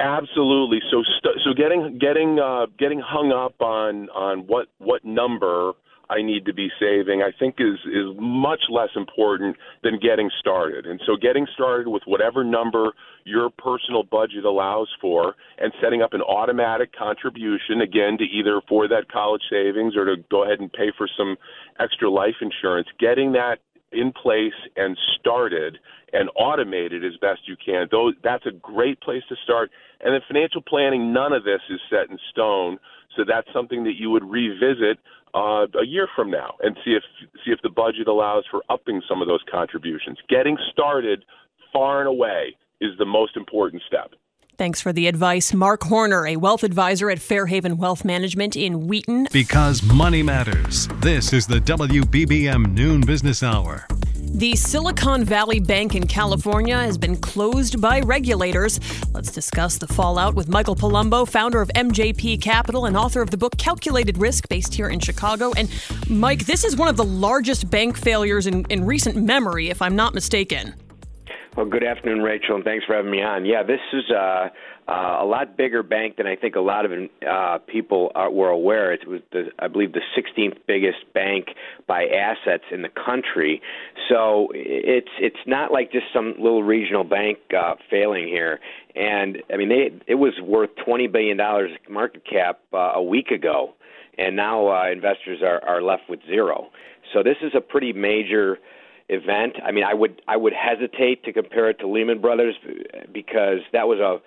Absolutely. 0.00 0.80
So 0.90 1.02
st- 1.18 1.40
so 1.44 1.54
getting 1.54 1.98
getting 1.98 2.40
uh, 2.40 2.66
getting 2.78 2.98
hung 2.98 3.30
up 3.30 3.60
on 3.60 4.08
on 4.10 4.46
what 4.46 4.66
what 4.78 5.04
number 5.04 5.72
I 6.10 6.22
need 6.22 6.44
to 6.46 6.54
be 6.54 6.68
saving, 6.78 7.22
I 7.22 7.30
think 7.38 7.56
is 7.58 7.78
is 7.86 8.14
much 8.18 8.62
less 8.70 8.90
important 8.94 9.56
than 9.82 9.98
getting 9.98 10.30
started. 10.38 10.86
And 10.86 11.00
so 11.06 11.16
getting 11.16 11.46
started 11.54 11.88
with 11.88 12.02
whatever 12.06 12.44
number 12.44 12.92
your 13.24 13.50
personal 13.50 14.02
budget 14.02 14.44
allows 14.44 14.88
for 15.00 15.34
and 15.58 15.72
setting 15.82 16.02
up 16.02 16.12
an 16.12 16.20
automatic 16.20 16.90
contribution 16.96 17.80
again 17.80 18.18
to 18.18 18.24
either 18.24 18.60
for 18.68 18.86
that 18.88 19.10
college 19.10 19.42
savings 19.50 19.96
or 19.96 20.04
to 20.04 20.16
go 20.30 20.44
ahead 20.44 20.60
and 20.60 20.72
pay 20.72 20.92
for 20.96 21.08
some 21.16 21.36
extra 21.80 22.10
life 22.10 22.36
insurance, 22.42 22.88
getting 22.98 23.32
that 23.32 23.58
in 23.92 24.12
place 24.12 24.54
and 24.76 24.98
started 25.18 25.78
and 26.12 26.30
automated 26.36 27.04
as 27.04 27.16
best 27.20 27.40
you 27.46 27.56
can. 27.56 27.88
Though 27.90 28.12
that's 28.22 28.46
a 28.46 28.52
great 28.52 29.00
place 29.00 29.22
to 29.28 29.36
start. 29.42 29.70
And 30.00 30.12
then 30.12 30.20
financial 30.28 30.62
planning, 30.62 31.12
none 31.12 31.32
of 31.32 31.44
this 31.44 31.60
is 31.70 31.80
set 31.90 32.10
in 32.10 32.18
stone. 32.30 32.78
So 33.16 33.24
that's 33.26 33.48
something 33.52 33.84
that 33.84 33.94
you 33.96 34.10
would 34.10 34.24
revisit 34.24 34.98
uh, 35.34 35.66
a 35.80 35.86
year 35.86 36.08
from 36.14 36.30
now 36.30 36.54
and 36.62 36.76
see 36.84 36.92
if 36.92 37.02
see 37.44 37.50
if 37.50 37.60
the 37.62 37.70
budget 37.70 38.08
allows 38.08 38.44
for 38.50 38.62
upping 38.68 39.02
some 39.08 39.20
of 39.20 39.28
those 39.28 39.42
contributions. 39.50 40.18
Getting 40.28 40.56
started 40.72 41.24
far 41.72 42.00
and 42.00 42.08
away 42.08 42.56
is 42.80 42.90
the 42.98 43.04
most 43.04 43.36
important 43.36 43.82
step. 43.86 44.12
Thanks 44.56 44.80
for 44.80 44.92
the 44.92 45.08
advice, 45.08 45.52
Mark 45.52 45.82
Horner, 45.82 46.28
a 46.28 46.36
wealth 46.36 46.62
advisor 46.62 47.10
at 47.10 47.18
Fairhaven 47.18 47.76
Wealth 47.76 48.04
Management 48.04 48.54
in 48.54 48.86
Wheaton. 48.86 49.26
Because 49.32 49.82
money 49.82 50.22
matters. 50.22 50.86
This 51.00 51.32
is 51.32 51.46
the 51.48 51.58
WBBM 51.58 52.72
Noon 52.72 53.00
Business 53.00 53.42
Hour. 53.42 53.88
The 54.16 54.54
Silicon 54.54 55.24
Valley 55.24 55.58
Bank 55.58 55.96
in 55.96 56.06
California 56.06 56.76
has 56.76 56.96
been 56.98 57.16
closed 57.16 57.80
by 57.80 58.00
regulators. 58.00 58.78
Let's 59.12 59.32
discuss 59.32 59.78
the 59.78 59.88
fallout 59.88 60.34
with 60.34 60.48
Michael 60.48 60.76
Palumbo, 60.76 61.28
founder 61.28 61.60
of 61.60 61.68
MJP 61.74 62.40
Capital 62.40 62.86
and 62.86 62.96
author 62.96 63.22
of 63.22 63.30
the 63.30 63.36
book 63.36 63.56
Calculated 63.58 64.18
Risk, 64.18 64.48
based 64.48 64.74
here 64.74 64.88
in 64.88 65.00
Chicago. 65.00 65.52
And 65.56 65.68
Mike, 66.08 66.46
this 66.46 66.62
is 66.62 66.76
one 66.76 66.88
of 66.88 66.96
the 66.96 67.04
largest 67.04 67.70
bank 67.70 67.96
failures 67.96 68.46
in, 68.46 68.64
in 68.70 68.84
recent 68.84 69.16
memory, 69.16 69.68
if 69.68 69.82
I'm 69.82 69.96
not 69.96 70.14
mistaken. 70.14 70.74
Well, 71.56 71.66
good 71.66 71.84
afternoon, 71.84 72.20
Rachel, 72.20 72.56
and 72.56 72.64
thanks 72.64 72.84
for 72.84 72.96
having 72.96 73.12
me 73.12 73.22
on. 73.22 73.44
Yeah, 73.44 73.62
this 73.62 73.78
is 73.92 74.10
uh, 74.10 74.48
uh, 74.88 75.18
a 75.20 75.24
lot 75.24 75.56
bigger 75.56 75.84
bank 75.84 76.16
than 76.16 76.26
I 76.26 76.34
think 76.34 76.56
a 76.56 76.60
lot 76.60 76.84
of 76.84 76.90
uh, 77.24 77.58
people 77.68 78.10
are, 78.16 78.28
were 78.28 78.48
aware. 78.48 78.92
It 78.92 79.06
was, 79.06 79.20
the, 79.30 79.50
I 79.60 79.68
believe, 79.68 79.92
the 79.92 80.00
16th 80.18 80.56
biggest 80.66 80.98
bank 81.12 81.50
by 81.86 82.06
assets 82.06 82.64
in 82.72 82.82
the 82.82 82.88
country. 82.88 83.62
So 84.08 84.48
it's 84.52 85.10
it's 85.20 85.38
not 85.46 85.70
like 85.70 85.92
just 85.92 86.06
some 86.12 86.34
little 86.38 86.64
regional 86.64 87.04
bank 87.04 87.38
uh, 87.56 87.76
failing 87.88 88.26
here. 88.26 88.58
And 88.96 89.40
I 89.52 89.56
mean, 89.56 89.68
they 89.68 89.92
it 90.08 90.16
was 90.16 90.32
worth 90.42 90.70
20 90.84 91.06
billion 91.06 91.36
dollars 91.36 91.70
market 91.88 92.24
cap 92.28 92.62
uh, 92.72 92.94
a 92.94 93.02
week 93.02 93.30
ago, 93.30 93.74
and 94.18 94.34
now 94.34 94.74
uh, 94.74 94.90
investors 94.90 95.38
are 95.40 95.62
are 95.64 95.82
left 95.82 96.02
with 96.08 96.18
zero. 96.26 96.70
So 97.12 97.22
this 97.22 97.36
is 97.42 97.52
a 97.54 97.60
pretty 97.60 97.92
major 97.92 98.58
event. 99.08 99.56
I 99.64 99.72
mean, 99.72 99.84
I 99.84 99.94
would 99.94 100.22
I 100.26 100.36
would 100.36 100.52
hesitate 100.52 101.24
to 101.24 101.32
compare 101.32 101.70
it 101.70 101.78
to 101.80 101.88
Lehman 101.88 102.20
Brothers 102.20 102.54
because 103.12 103.60
that 103.72 103.86
was 103.86 103.98
a 103.98 104.20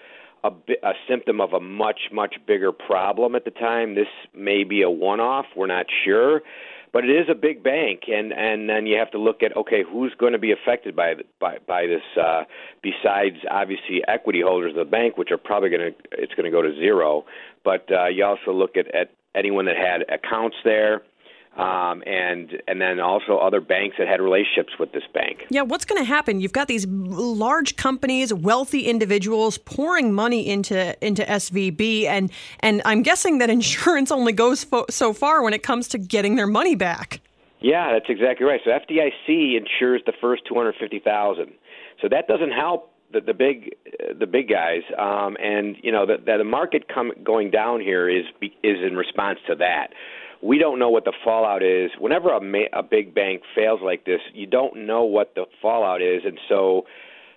a, 0.48 0.52
a 0.84 0.94
symptom 1.08 1.42
of 1.42 1.54
a 1.54 1.60
much 1.60 2.10
much 2.12 2.36
bigger 2.46 2.72
problem 2.72 3.36
at 3.36 3.46
the 3.46 3.52
time. 3.52 3.96
This 3.96 4.08
may 4.36 4.64
be 4.64 4.82
a 4.82 4.90
one-off. 4.90 5.46
We're 5.56 5.68
not 5.68 5.88
sure, 6.06 6.42
but 6.94 7.04
it 7.04 7.10
is 7.10 7.28
a 7.30 7.36
big 7.36 7.64
bank, 7.64 8.04
and 8.08 8.32
and 8.32 8.70
then 8.70 8.86
you 8.86 8.98
have 8.98 9.12
to 9.12 9.18
look 9.18 9.44
at 9.44 9.56
okay, 9.58 9.84
who's 9.84 10.14
going 10.18 10.34
to 10.34 10.40
be 10.40 10.52
affected 10.52 10.96
by 10.96 11.16
by 11.40 11.58
by 11.68 11.88
this? 11.88 12.04
Uh, 12.20 12.44
besides 12.82 13.38
obviously 13.50 14.02
equity 14.08 14.42
holders 14.42 14.72
of 14.72 14.78
the 14.78 14.92
bank, 14.92 15.18
which 15.18 15.32
are 15.32 15.38
probably 15.38 15.70
going 15.70 15.94
to 15.94 15.98
it's 16.12 16.34
going 16.34 16.46
to 16.46 16.52
go 16.52 16.62
to 16.62 16.74
zero. 16.76 17.26
But 17.64 17.88
uh, 17.92 18.08
you 18.08 18.24
also 18.24 18.54
look 18.54 18.78
at 18.78 18.94
at 18.94 19.12
anyone 19.36 19.66
that 19.66 19.78
had 19.78 20.04
accounts 20.10 20.58
there 20.64 21.02
um, 21.58 22.04
and 22.06 22.62
and 22.68 22.80
then 22.80 23.00
also 23.00 23.38
other 23.38 23.60
banks 23.60 23.96
that 23.98 24.08
had 24.08 24.22
relationships 24.22 24.74
with 24.80 24.92
this 24.92 25.04
bank. 25.14 25.46
Yeah, 25.50 25.64
what's 25.64 25.86
going 25.86 26.00
to 26.00 26.06
happen? 26.06 26.40
You've 26.40 26.54
got 26.54 26.68
these 26.68 26.86
large 26.88 27.76
companies, 27.76 28.32
wealthy 28.32 28.82
individuals 28.82 29.58
pouring 29.58 30.14
money 30.14 30.48
into 30.48 30.96
into 31.06 31.24
SVB, 31.24 32.06
and 32.06 32.32
and 32.60 32.82
I'm 32.86 33.02
guessing 33.02 33.40
that 33.40 33.50
insurance 33.58 34.12
only 34.12 34.34
goes 34.34 34.64
fo- 34.64 34.86
so 34.90 35.14
far 35.14 35.42
when 35.42 35.54
it 35.54 35.64
comes 35.64 35.88
to 35.90 35.98
getting 35.98 36.36
their 36.36 36.48
money 36.48 36.76
back. 36.76 37.22
Yeah, 37.60 37.92
that's 37.92 38.10
exactly 38.10 38.46
right. 38.46 38.62
So 38.64 38.70
FDIC 38.70 39.58
insures 39.58 40.02
the 40.06 40.14
first 40.22 40.44
two 40.48 40.54
hundred 40.54 40.76
fifty 40.80 41.00
thousand. 41.00 41.54
So 42.02 42.08
that 42.10 42.28
doesn't 42.28 42.52
help 42.52 42.94
the, 43.12 43.22
the 43.22 43.34
big 43.34 43.76
the 44.20 44.28
big 44.28 44.48
guys, 44.48 44.84
um, 44.96 45.38
and 45.42 45.76
you 45.82 45.92
know 45.92 46.06
the, 46.06 46.18
the 46.24 46.44
market 46.44 46.88
come, 46.88 47.14
going 47.24 47.50
down 47.50 47.80
here 47.80 48.08
is 48.08 48.26
is 48.42 48.78
in 48.86 48.96
response 48.96 49.40
to 49.48 49.56
that 49.56 49.88
we 50.42 50.58
don't 50.58 50.80
know 50.80 50.90
what 50.90 51.06
the 51.06 51.14
fallout 51.24 51.64
is. 51.64 51.92
Whenever 52.00 52.30
a, 52.30 52.42
ma- 52.42 52.72
a 52.74 52.84
big 52.84 53.14
bank 53.14 53.42
fails 53.56 53.80
like 53.84 54.06
this, 54.06 54.22
you 54.34 54.46
don't 54.46 54.86
know 54.86 55.04
what 55.04 55.36
the 55.36 55.46
fallout 55.62 56.02
is, 56.02 56.24
and 56.26 56.40
so 56.48 56.86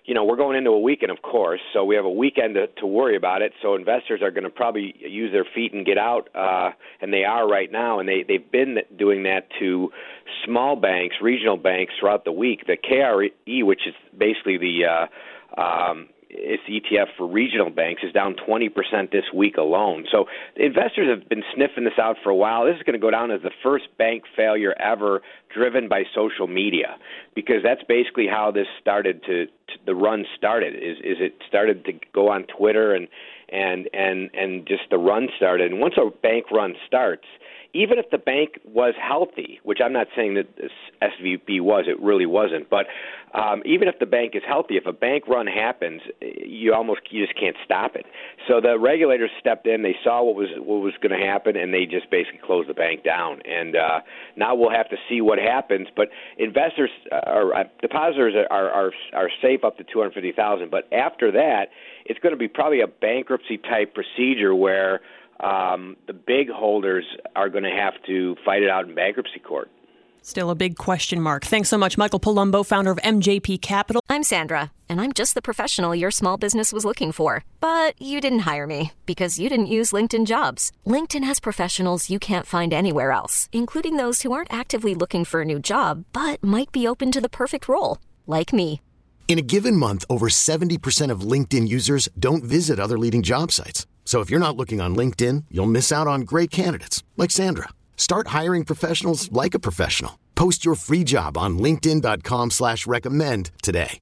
you 0.05 0.15
know, 0.15 0.23
we're 0.23 0.35
going 0.35 0.57
into 0.57 0.71
a 0.71 0.79
weekend, 0.79 1.11
of 1.11 1.21
course, 1.21 1.61
so 1.73 1.85
we 1.85 1.95
have 1.95 2.05
a 2.05 2.11
weekend 2.11 2.55
to, 2.55 2.67
to 2.67 2.87
worry 2.87 3.15
about 3.15 3.41
it. 3.41 3.53
So 3.61 3.75
investors 3.75 4.21
are 4.23 4.31
going 4.31 4.45
to 4.45 4.49
probably 4.49 4.95
use 4.99 5.31
their 5.31 5.45
feet 5.45 5.73
and 5.73 5.85
get 5.85 5.97
out, 5.97 6.27
uh, 6.33 6.71
and 7.01 7.13
they 7.13 7.23
are 7.23 7.47
right 7.47 7.71
now, 7.71 7.99
and 7.99 8.09
they 8.09 8.23
they've 8.27 8.51
been 8.51 8.79
doing 8.97 9.23
that 9.23 9.47
to 9.59 9.91
small 10.43 10.75
banks, 10.75 11.17
regional 11.21 11.57
banks 11.57 11.93
throughout 11.99 12.25
the 12.25 12.31
week. 12.31 12.65
The 12.65 12.77
KRE, 12.77 13.63
which 13.63 13.81
is 13.85 13.93
basically 14.17 14.57
the 14.57 14.85
uh, 14.85 15.61
um, 15.61 16.09
its 16.33 16.63
ETF 16.69 17.07
for 17.17 17.27
regional 17.27 17.69
banks 17.69 18.03
is 18.03 18.13
down 18.13 18.35
20% 18.35 19.11
this 19.11 19.25
week 19.33 19.57
alone. 19.57 20.05
So 20.11 20.25
investors 20.55 21.09
have 21.09 21.27
been 21.27 21.43
sniffing 21.53 21.83
this 21.83 21.99
out 21.99 22.15
for 22.23 22.29
a 22.29 22.35
while. 22.35 22.65
This 22.65 22.77
is 22.77 22.83
going 22.83 22.93
to 22.93 22.99
go 22.99 23.11
down 23.11 23.31
as 23.31 23.41
the 23.41 23.51
first 23.61 23.85
bank 23.97 24.23
failure 24.35 24.73
ever 24.79 25.21
driven 25.53 25.89
by 25.89 26.03
social 26.15 26.47
media 26.47 26.97
because 27.35 27.57
that's 27.63 27.83
basically 27.83 28.27
how 28.27 28.51
this 28.51 28.67
started 28.79 29.21
to, 29.23 29.45
to 29.45 29.73
the 29.85 29.95
run 29.95 30.25
started 30.37 30.73
is 30.75 30.97
is 31.03 31.17
it 31.19 31.35
started 31.47 31.83
to 31.85 31.93
go 32.13 32.29
on 32.29 32.43
Twitter 32.43 32.93
and 32.93 33.07
and 33.49 33.89
and 33.93 34.29
and 34.33 34.65
just 34.65 34.83
the 34.89 34.97
run 34.97 35.27
started. 35.35 35.71
And 35.71 35.81
once 35.81 35.95
a 35.97 36.09
bank 36.09 36.45
run 36.51 36.75
starts, 36.87 37.25
even 37.73 37.97
if 37.97 38.09
the 38.09 38.17
bank 38.17 38.59
was 38.65 38.93
healthy, 38.99 39.59
which 39.63 39.79
I'm 39.83 39.93
not 39.93 40.07
saying 40.15 40.35
that 40.35 40.47
SVB 41.01 41.61
was, 41.61 41.85
it 41.87 41.99
really 42.01 42.25
wasn't, 42.25 42.69
but 42.69 42.87
um, 43.33 43.61
even 43.65 43.87
if 43.87 43.97
the 43.99 44.05
bank 44.05 44.35
is 44.35 44.43
healthy, 44.45 44.75
if 44.75 44.85
a 44.85 44.91
bank 44.91 45.27
run 45.27 45.47
happens, 45.47 46.01
you 46.21 46.73
almost 46.73 47.01
you 47.11 47.25
just 47.25 47.39
can't 47.39 47.55
stop 47.63 47.95
it. 47.95 48.05
So 48.47 48.59
the 48.59 48.77
regulators 48.77 49.31
stepped 49.39 49.67
in, 49.67 49.83
they 49.83 49.95
saw 50.03 50.21
what 50.23 50.35
was 50.35 50.49
what 50.57 50.81
was 50.81 50.93
going 51.01 51.17
to 51.17 51.25
happen, 51.25 51.55
and 51.55 51.73
they 51.73 51.85
just 51.85 52.09
basically 52.11 52.41
closed 52.43 52.67
the 52.67 52.73
bank 52.73 53.03
down. 53.03 53.41
And 53.45 53.75
uh, 53.75 54.01
now 54.35 54.55
we'll 54.55 54.71
have 54.71 54.89
to 54.89 54.97
see 55.07 55.21
what 55.21 55.39
happens. 55.39 55.87
But 55.95 56.09
investors 56.37 56.89
or 57.25 57.55
uh, 57.55 57.63
depositors 57.81 58.33
are, 58.49 58.69
are 58.69 58.91
are 59.13 59.29
safe 59.41 59.63
up 59.63 59.77
to 59.77 59.85
two 59.85 59.99
hundred 59.99 60.15
fifty 60.15 60.33
thousand. 60.33 60.69
But 60.69 60.91
after 60.91 61.31
that, 61.31 61.67
it's 62.05 62.19
going 62.19 62.33
to 62.33 62.39
be 62.39 62.49
probably 62.49 62.81
a 62.81 62.87
bankruptcy 62.87 63.57
type 63.57 63.93
procedure 63.93 64.53
where 64.53 64.99
um, 65.41 65.97
the 66.07 66.13
big 66.13 66.49
holders 66.49 67.05
are 67.35 67.49
going 67.49 67.63
to 67.63 67.71
have 67.71 67.93
to 68.07 68.35
fight 68.45 68.63
it 68.63 68.69
out 68.69 68.87
in 68.87 68.95
bankruptcy 68.95 69.39
court. 69.39 69.69
Still 70.23 70.51
a 70.51 70.55
big 70.55 70.77
question 70.77 71.19
mark. 71.19 71.45
Thanks 71.45 71.69
so 71.69 71.79
much, 71.79 71.97
Michael 71.97 72.19
Palumbo, 72.19 72.63
founder 72.63 72.91
of 72.91 72.99
MJP 72.99 73.59
Capital. 73.59 74.03
I'm 74.07 74.21
Sandra, 74.21 74.71
and 74.87 75.01
I'm 75.01 75.13
just 75.13 75.33
the 75.33 75.41
professional 75.41 75.95
your 75.95 76.11
small 76.11 76.37
business 76.37 76.71
was 76.71 76.85
looking 76.85 77.11
for. 77.11 77.43
But 77.59 77.99
you 77.99 78.21
didn't 78.21 78.39
hire 78.39 78.67
me 78.67 78.91
because 79.07 79.39
you 79.39 79.49
didn't 79.49 79.75
use 79.77 79.91
LinkedIn 79.91 80.27
jobs. 80.27 80.71
LinkedIn 80.85 81.23
has 81.23 81.39
professionals 81.39 82.11
you 82.11 82.19
can't 82.19 82.45
find 82.45 82.71
anywhere 82.71 83.11
else, 83.11 83.49
including 83.51 83.95
those 83.97 84.21
who 84.21 84.31
aren't 84.31 84.53
actively 84.53 84.93
looking 84.93 85.25
for 85.25 85.41
a 85.41 85.45
new 85.45 85.59
job 85.59 86.05
but 86.13 86.43
might 86.43 86.71
be 86.71 86.87
open 86.87 87.11
to 87.11 87.21
the 87.21 87.29
perfect 87.29 87.67
role, 87.67 87.97
like 88.27 88.53
me. 88.53 88.81
In 89.27 89.39
a 89.39 89.49
given 89.53 89.77
month, 89.77 90.03
over 90.09 90.27
70% 90.27 91.09
of 91.09 91.21
LinkedIn 91.21 91.67
users 91.67 92.09
don't 92.19 92.43
visit 92.43 92.79
other 92.79 92.99
leading 92.99 93.23
job 93.23 93.51
sites. 93.51 93.87
So 94.11 94.19
if 94.19 94.29
you're 94.29 94.41
not 94.41 94.57
looking 94.57 94.81
on 94.81 94.93
LinkedIn, 94.93 95.45
you'll 95.49 95.67
miss 95.77 95.89
out 95.89 96.05
on 96.05 96.27
great 96.31 96.51
candidates 96.51 97.01
like 97.15 97.31
Sandra. 97.31 97.69
Start 97.95 98.27
hiring 98.27 98.65
professionals 98.65 99.31
like 99.31 99.53
a 99.53 99.59
professional. 99.67 100.19
Post 100.35 100.65
your 100.65 100.75
free 100.75 101.05
job 101.05 101.37
on 101.37 101.57
LinkedIn.com 101.57 102.51
slash 102.51 102.85
recommend 102.85 103.51
today. 103.63 103.99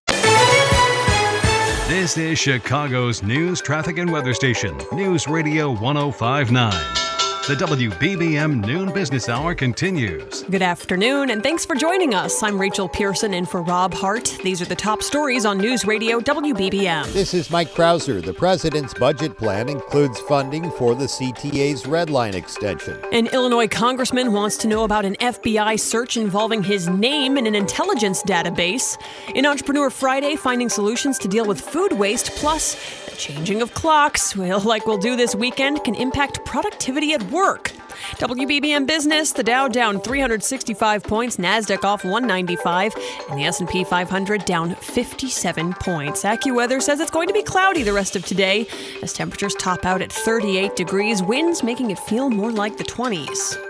This 1.87 2.17
is 2.17 2.39
Chicago's 2.39 3.21
news, 3.21 3.61
traffic, 3.61 3.99
and 3.99 4.11
weather 4.11 4.33
station, 4.33 4.75
News 4.91 5.27
Radio 5.27 5.69
1059. 5.73 7.08
The 7.49 7.55
WBBM 7.55 8.63
Noon 8.63 8.93
Business 8.93 9.27
Hour 9.27 9.55
continues. 9.55 10.43
Good 10.43 10.61
afternoon, 10.61 11.31
and 11.31 11.41
thanks 11.41 11.65
for 11.65 11.75
joining 11.75 12.13
us. 12.13 12.43
I'm 12.43 12.61
Rachel 12.61 12.87
Pearson 12.87 13.33
in 13.33 13.47
for 13.47 13.63
Rob 13.63 13.91
Hart. 13.91 14.37
These 14.43 14.61
are 14.61 14.65
the 14.65 14.75
top 14.75 15.01
stories 15.01 15.47
on 15.47 15.57
News 15.57 15.83
Radio 15.83 16.19
WBBM. 16.19 17.11
This 17.11 17.33
is 17.33 17.49
Mike 17.49 17.69
Krauser. 17.69 18.23
The 18.23 18.35
president's 18.35 18.93
budget 18.93 19.35
plan 19.35 19.67
includes 19.67 20.19
funding 20.19 20.69
for 20.69 20.93
the 20.93 21.05
CTA's 21.05 21.87
Red 21.87 22.11
Line 22.11 22.35
extension. 22.35 22.99
An 23.11 23.25
Illinois 23.33 23.67
congressman 23.67 24.31
wants 24.31 24.55
to 24.57 24.67
know 24.67 24.83
about 24.83 25.03
an 25.03 25.15
FBI 25.15 25.79
search 25.79 26.17
involving 26.17 26.61
his 26.61 26.87
name 26.87 27.35
in 27.35 27.47
an 27.47 27.55
intelligence 27.55 28.21
database. 28.21 28.95
In 29.33 29.47
Entrepreneur 29.47 29.89
Friday, 29.89 30.35
finding 30.35 30.69
solutions 30.69 31.17
to 31.17 31.27
deal 31.27 31.47
with 31.47 31.59
food 31.59 31.93
waste, 31.93 32.29
plus 32.35 32.75
the 33.05 33.08
changing 33.19 33.61
of 33.61 33.73
clocks, 33.73 34.35
well, 34.35 34.61
like 34.61 34.87
we'll 34.87 34.97
do 34.97 35.15
this 35.15 35.35
weekend, 35.35 35.83
can 35.83 35.93
impact 35.93 36.43
productivity 36.45 37.13
at 37.13 37.21
work. 37.31 37.71
WBBM 38.17 38.87
Business, 38.87 39.33
the 39.33 39.43
Dow 39.43 39.67
down 39.67 39.99
365 39.99 41.03
points, 41.03 41.37
Nasdaq 41.37 41.83
off 41.83 42.05
195, 42.05 42.95
and 43.29 43.37
the 43.37 43.43
S&P 43.43 43.83
500 43.83 44.45
down 44.45 44.73
57 44.75 45.73
points. 45.73 46.23
AccuWeather 46.23 46.81
says 46.81 46.99
it's 47.01 47.11
going 47.11 47.27
to 47.27 47.33
be 47.33 47.43
cloudy 47.43 47.83
the 47.83 47.93
rest 47.93 48.15
of 48.15 48.25
today 48.25 48.65
as 49.03 49.11
temperatures 49.11 49.53
top 49.55 49.85
out 49.85 50.01
at 50.01 50.11
38 50.11 50.75
degrees, 50.77 51.21
winds 51.21 51.61
making 51.61 51.91
it 51.91 51.99
feel 51.99 52.29
more 52.29 52.51
like 52.51 52.77
the 52.77 52.85
20s. 52.85 53.68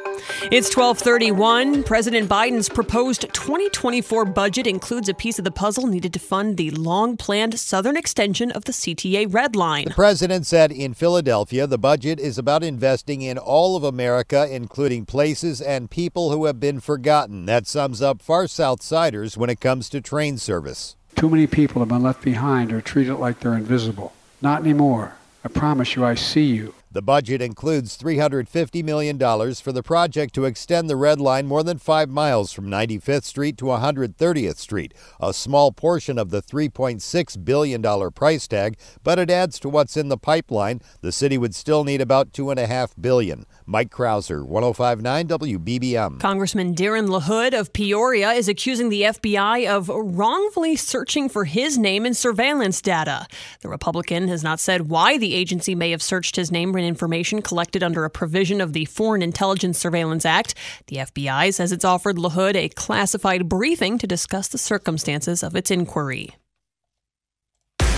It's 0.51 0.75
1231. 0.75 1.83
President 1.83 2.29
Biden's 2.29 2.69
proposed 2.69 3.21
2024 3.33 4.25
budget 4.25 4.67
includes 4.67 5.09
a 5.09 5.13
piece 5.13 5.37
of 5.37 5.45
the 5.45 5.51
puzzle 5.51 5.87
needed 5.87 6.13
to 6.13 6.19
fund 6.19 6.57
the 6.57 6.71
long 6.71 7.17
planned 7.17 7.59
southern 7.59 7.97
extension 7.97 8.51
of 8.51 8.65
the 8.65 8.71
CTA 8.71 9.33
Red 9.33 9.55
Line. 9.55 9.85
The 9.85 9.91
president 9.91 10.45
said 10.45 10.71
in 10.71 10.93
Philadelphia 10.93 11.67
the 11.67 11.77
budget 11.77 12.19
is 12.19 12.37
about 12.37 12.63
investing 12.63 13.21
in 13.21 13.37
all 13.37 13.75
of 13.75 13.83
America, 13.83 14.47
including 14.49 15.05
places 15.05 15.61
and 15.61 15.89
people 15.89 16.31
who 16.31 16.45
have 16.45 16.59
been 16.59 16.79
forgotten. 16.79 17.45
That 17.45 17.67
sums 17.67 18.01
up 18.01 18.21
far 18.21 18.45
Southsiders 18.45 19.37
when 19.37 19.49
it 19.49 19.59
comes 19.59 19.89
to 19.89 20.01
train 20.01 20.37
service. 20.37 20.95
Too 21.15 21.29
many 21.29 21.47
people 21.47 21.81
have 21.81 21.89
been 21.89 22.03
left 22.03 22.21
behind 22.23 22.71
or 22.71 22.81
treated 22.81 23.15
like 23.15 23.39
they're 23.39 23.53
invisible. 23.53 24.13
Not 24.41 24.61
anymore. 24.61 25.15
I 25.43 25.49
promise 25.49 25.95
you, 25.95 26.05
I 26.05 26.15
see 26.15 26.45
you. 26.45 26.73
The 26.91 27.03
budget 27.03 27.39
includes 27.39 27.95
$350 27.99 28.83
million 28.83 29.19
for 29.19 29.71
the 29.71 29.83
project 29.83 30.33
to 30.33 30.45
extend 30.45 30.89
the 30.89 30.95
Red 30.95 31.21
Line 31.21 31.45
more 31.45 31.61
than 31.61 31.77
five 31.77 32.09
miles 32.09 32.51
from 32.51 32.65
95th 32.65 33.25
Street 33.25 33.57
to 33.57 33.65
130th 33.65 34.57
Street, 34.57 34.95
a 35.19 35.31
small 35.31 35.71
portion 35.71 36.17
of 36.17 36.31
the 36.31 36.41
$3.6 36.41 37.45
billion 37.45 38.11
price 38.11 38.47
tag, 38.47 38.75
but 39.03 39.19
it 39.19 39.29
adds 39.29 39.59
to 39.59 39.69
what's 39.69 39.97
in 39.97 40.09
the 40.09 40.17
pipeline. 40.17 40.81
The 41.01 41.11
city 41.11 41.37
would 41.37 41.53
still 41.53 41.83
need 41.83 42.01
about 42.01 42.31
2.5 42.31 42.93
billion. 42.99 43.45
Mike 43.67 43.91
Krauser, 43.91 44.43
1059 44.43 45.27
WBBM. 45.27 46.19
Congressman 46.19 46.73
Darren 46.73 47.07
LaHood 47.07 47.53
of 47.53 47.71
Peoria 47.71 48.31
is 48.31 48.47
accusing 48.47 48.89
the 48.89 49.03
FBI 49.03 49.69
of 49.69 49.89
wrongfully 49.89 50.75
searching 50.75 51.29
for 51.29 51.45
his 51.45 51.77
name 51.77 52.03
in 52.07 52.15
surveillance 52.15 52.81
data. 52.81 53.27
The 53.61 53.69
Republican 53.69 54.27
has 54.27 54.43
not 54.43 54.59
said 54.59 54.89
why 54.89 55.19
the 55.19 55.35
agency 55.35 55.75
may 55.75 55.91
have 55.91 56.01
searched 56.01 56.35
his 56.35 56.51
name 56.51 56.73
information 56.85 57.41
collected 57.41 57.83
under 57.83 58.05
a 58.05 58.09
provision 58.09 58.61
of 58.61 58.73
the 58.73 58.85
Foreign 58.85 59.21
Intelligence 59.21 59.77
Surveillance 59.77 60.25
Act. 60.25 60.55
The 60.87 60.97
FBI 60.97 61.53
says 61.53 61.71
it's 61.71 61.85
offered 61.85 62.17
LaHood 62.17 62.55
a 62.55 62.69
classified 62.69 63.49
briefing 63.49 63.97
to 63.97 64.07
discuss 64.07 64.47
the 64.47 64.57
circumstances 64.57 65.43
of 65.43 65.55
its 65.55 65.71
inquiry. 65.71 66.35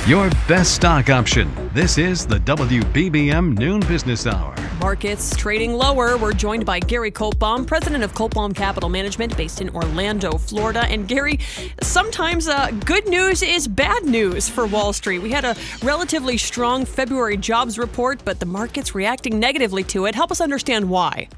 Your 0.07 0.31
best 0.47 0.73
stock 0.73 1.11
option. 1.11 1.47
This 1.75 1.99
is 1.99 2.25
the 2.25 2.37
WBBM 2.37 3.55
Noon 3.55 3.81
Business 3.81 4.25
Hour. 4.25 4.55
Markets 4.79 5.35
trading 5.35 5.73
lower. 5.73 6.17
We're 6.17 6.33
joined 6.33 6.65
by 6.65 6.79
Gary 6.79 7.11
Kaltbaum, 7.11 7.67
president 7.67 8.03
of 8.03 8.15
Kaltbaum 8.15 8.55
Capital 8.55 8.89
Management, 8.89 9.37
based 9.37 9.61
in 9.61 9.69
Orlando, 9.69 10.39
Florida. 10.39 10.85
And 10.85 11.07
Gary, 11.07 11.37
sometimes 11.83 12.47
uh, 12.47 12.71
good 12.83 13.07
news 13.07 13.43
is 13.43 13.67
bad 13.67 14.03
news 14.03 14.49
for 14.49 14.65
Wall 14.65 14.91
Street. 14.91 15.19
We 15.19 15.29
had 15.29 15.45
a 15.45 15.55
relatively 15.83 16.35
strong 16.35 16.83
February 16.83 17.37
jobs 17.37 17.77
report, 17.77 18.25
but 18.25 18.39
the 18.39 18.47
market's 18.47 18.95
reacting 18.95 19.39
negatively 19.39 19.83
to 19.83 20.07
it. 20.07 20.15
Help 20.15 20.31
us 20.31 20.41
understand 20.41 20.89
why. 20.89 21.29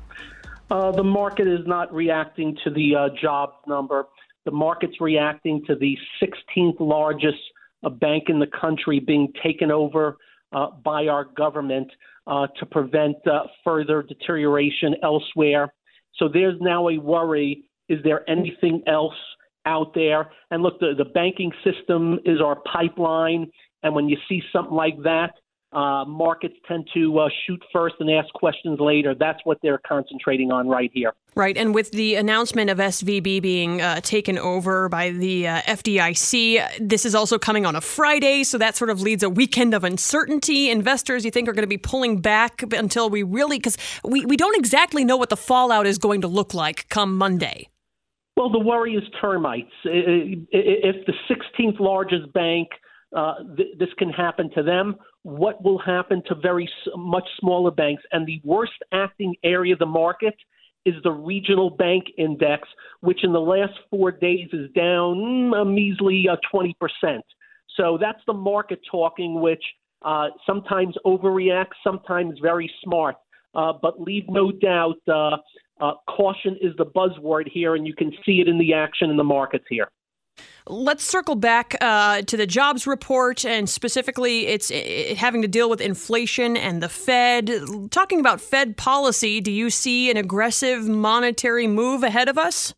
Uh, 0.71 0.93
the 0.93 1.03
market 1.03 1.49
is 1.49 1.67
not 1.67 1.93
reacting 1.93 2.57
to 2.63 2.69
the 2.69 2.95
uh, 2.95 3.09
jobs 3.21 3.57
number. 3.67 4.05
The 4.45 4.51
market's 4.51 5.01
reacting 5.01 5.65
to 5.67 5.75
the 5.75 5.97
16th 6.21 6.79
largest 6.79 7.39
a 7.83 7.89
bank 7.89 8.25
in 8.27 8.39
the 8.39 8.47
country 8.47 8.99
being 8.99 9.31
taken 9.43 9.71
over 9.71 10.17
uh, 10.53 10.67
by 10.83 11.07
our 11.07 11.25
government 11.25 11.89
uh, 12.27 12.47
to 12.59 12.65
prevent 12.65 13.15
uh, 13.27 13.43
further 13.63 14.03
deterioration 14.03 14.95
elsewhere. 15.03 15.73
So 16.17 16.29
there's 16.31 16.59
now 16.61 16.89
a 16.89 16.97
worry 16.97 17.65
is 17.89 17.99
there 18.03 18.27
anything 18.29 18.81
else 18.87 19.15
out 19.65 19.93
there? 19.93 20.31
And 20.51 20.63
look, 20.63 20.79
the, 20.79 20.93
the 20.97 21.05
banking 21.05 21.51
system 21.63 22.19
is 22.25 22.39
our 22.41 22.57
pipeline. 22.71 23.51
And 23.83 23.93
when 23.93 24.07
you 24.07 24.17
see 24.29 24.41
something 24.53 24.73
like 24.73 24.95
that, 25.03 25.31
Uh, 25.73 26.05
markets 26.05 26.53
tend 26.67 26.87
to 26.93 27.19
uh, 27.19 27.29
shoot 27.45 27.61
first 27.73 27.95
and 27.99 28.09
ask 28.11 28.31
questions 28.33 28.79
later. 28.79 29.15
That's 29.15 29.39
what 29.43 29.57
they're 29.63 29.81
concentrating 29.87 30.51
on 30.51 30.67
right 30.67 30.91
here. 30.93 31.13
Right. 31.35 31.57
And 31.57 31.73
with 31.73 31.91
the 31.91 32.13
announcement 32.15 32.69
of 32.69 32.77
SVB 32.77 33.41
being 33.41 33.81
uh, 33.81 33.99
taken 34.01 34.37
over 34.37 34.87
by 34.87 35.09
the 35.09 35.47
uh, 35.47 35.61
FDIC, 35.61 36.79
this 36.79 37.05
is 37.05 37.15
also 37.15 37.39
coming 37.39 37.65
on 37.65 37.75
a 37.75 37.81
Friday. 37.81 38.43
So 38.43 38.59
that 38.59 38.75
sort 38.75 38.91
of 38.91 39.01
leads 39.01 39.23
a 39.23 39.29
weekend 39.29 39.73
of 39.73 39.83
uncertainty. 39.83 40.69
Investors, 40.69 41.25
you 41.25 41.31
think, 41.31 41.49
are 41.49 41.53
going 41.53 41.63
to 41.63 41.67
be 41.67 41.77
pulling 41.77 42.21
back 42.21 42.61
until 42.71 43.09
we 43.09 43.23
really, 43.23 43.57
because 43.57 43.77
we, 44.03 44.25
we 44.25 44.37
don't 44.37 44.55
exactly 44.55 45.03
know 45.03 45.17
what 45.17 45.29
the 45.29 45.37
fallout 45.37 45.87
is 45.87 45.97
going 45.97 46.21
to 46.21 46.27
look 46.27 46.53
like 46.53 46.87
come 46.89 47.17
Monday. 47.17 47.69
Well, 48.37 48.51
the 48.51 48.59
worry 48.59 48.93
is 48.93 49.03
termites. 49.19 49.71
If 49.85 51.05
the 51.05 51.13
16th 51.29 51.79
largest 51.79 52.31
bank, 52.33 52.69
uh, 53.15 53.35
th- 53.55 53.77
this 53.77 53.89
can 53.97 54.09
happen 54.09 54.49
to 54.55 54.63
them, 54.63 54.95
what 55.23 55.63
will 55.63 55.79
happen 55.79 56.21
to 56.27 56.35
very 56.35 56.69
much 56.95 57.27
smaller 57.39 57.71
banks? 57.71 58.03
And 58.11 58.27
the 58.27 58.41
worst 58.43 58.73
acting 58.91 59.35
area 59.43 59.73
of 59.73 59.79
the 59.79 59.85
market 59.85 60.35
is 60.85 60.95
the 61.03 61.11
regional 61.11 61.69
bank 61.69 62.05
index, 62.17 62.67
which 62.99 63.23
in 63.23 63.31
the 63.31 63.39
last 63.39 63.73
four 63.89 64.11
days 64.11 64.49
is 64.51 64.69
down 64.75 65.15
mm, 65.15 65.61
a 65.61 65.65
measly 65.65 66.27
uh, 66.29 66.35
20%. 66.53 66.73
So 67.77 67.97
that's 67.99 68.19
the 68.27 68.33
market 68.33 68.79
talking, 68.89 69.41
which 69.41 69.63
uh, 70.03 70.27
sometimes 70.45 70.95
overreacts, 71.05 71.73
sometimes 71.83 72.37
very 72.41 72.69
smart. 72.83 73.15
Uh, 73.55 73.71
but 73.81 74.01
leave 74.01 74.25
no 74.27 74.51
doubt, 74.51 74.97
uh, 75.07 75.37
uh, 75.79 75.93
caution 76.09 76.57
is 76.61 76.73
the 76.77 76.85
buzzword 76.85 77.47
here, 77.51 77.75
and 77.75 77.87
you 77.87 77.95
can 77.95 78.11
see 78.25 78.41
it 78.41 78.47
in 78.47 78.57
the 78.57 78.73
action 78.73 79.09
in 79.09 79.17
the 79.17 79.23
markets 79.23 79.65
here. 79.69 79.89
Let's 80.67 81.03
circle 81.03 81.35
back 81.35 81.75
uh, 81.81 82.21
to 82.21 82.37
the 82.37 82.47
jobs 82.47 82.87
report, 82.87 83.43
and 83.43 83.69
specifically, 83.69 84.47
it's 84.47 84.71
it, 84.71 85.17
having 85.17 85.41
to 85.41 85.47
deal 85.47 85.69
with 85.69 85.81
inflation 85.81 86.55
and 86.55 86.81
the 86.81 86.87
Fed. 86.87 87.51
Talking 87.91 88.21
about 88.21 88.39
Fed 88.39 88.77
policy, 88.77 89.41
do 89.41 89.51
you 89.51 89.69
see 89.69 90.09
an 90.09 90.15
aggressive 90.15 90.87
monetary 90.87 91.67
move 91.67 92.03
ahead 92.03 92.29
of 92.29 92.37
us? 92.37 92.73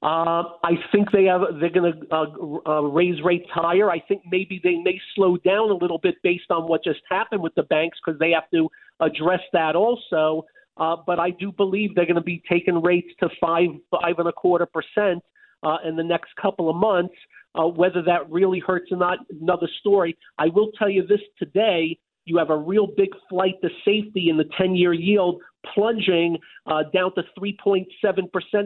Uh, 0.00 0.44
I 0.62 0.74
think 0.92 1.10
they 1.10 1.24
have 1.24 1.40
they're 1.58 1.70
going 1.70 1.92
to 1.92 2.14
uh, 2.14 2.70
uh, 2.70 2.82
raise 2.82 3.20
rates 3.24 3.48
higher. 3.52 3.90
I 3.90 3.98
think 3.98 4.22
maybe 4.30 4.60
they 4.62 4.76
may 4.76 5.00
slow 5.16 5.38
down 5.38 5.70
a 5.70 5.74
little 5.74 5.98
bit 5.98 6.14
based 6.22 6.50
on 6.50 6.68
what 6.68 6.84
just 6.84 7.00
happened 7.10 7.42
with 7.42 7.54
the 7.56 7.64
banks 7.64 7.98
because 8.04 8.20
they 8.20 8.30
have 8.30 8.48
to 8.52 8.68
address 9.00 9.40
that 9.52 9.74
also. 9.74 10.44
Uh, 10.76 10.94
but 11.04 11.18
I 11.18 11.30
do 11.30 11.50
believe 11.50 11.96
they're 11.96 12.04
going 12.04 12.14
to 12.14 12.20
be 12.20 12.42
taking 12.48 12.80
rates 12.80 13.08
to 13.20 13.28
five 13.40 13.70
five 13.90 14.18
and 14.18 14.28
a 14.28 14.32
quarter 14.32 14.66
percent 14.66 15.24
uh, 15.66 15.78
in 15.84 15.96
the 15.96 16.04
next 16.04 16.30
couple 16.40 16.70
of 16.70 16.76
months. 16.76 17.14
Uh, 17.54 17.66
whether 17.66 18.02
that 18.02 18.30
really 18.30 18.58
hurts 18.58 18.92
or 18.92 18.98
not, 18.98 19.18
another 19.40 19.68
story. 19.80 20.14
I 20.38 20.48
will 20.48 20.70
tell 20.78 20.90
you 20.90 21.06
this 21.06 21.20
today. 21.38 21.98
You 22.26 22.36
have 22.36 22.50
a 22.50 22.56
real 22.56 22.86
big 22.86 23.08
flight 23.30 23.54
to 23.62 23.70
safety 23.82 24.28
in 24.28 24.36
the 24.36 24.44
10 24.58 24.74
year 24.74 24.92
yield 24.92 25.40
plunging 25.74 26.36
uh, 26.66 26.82
down 26.92 27.14
to 27.14 27.22
3.7% 27.38 27.86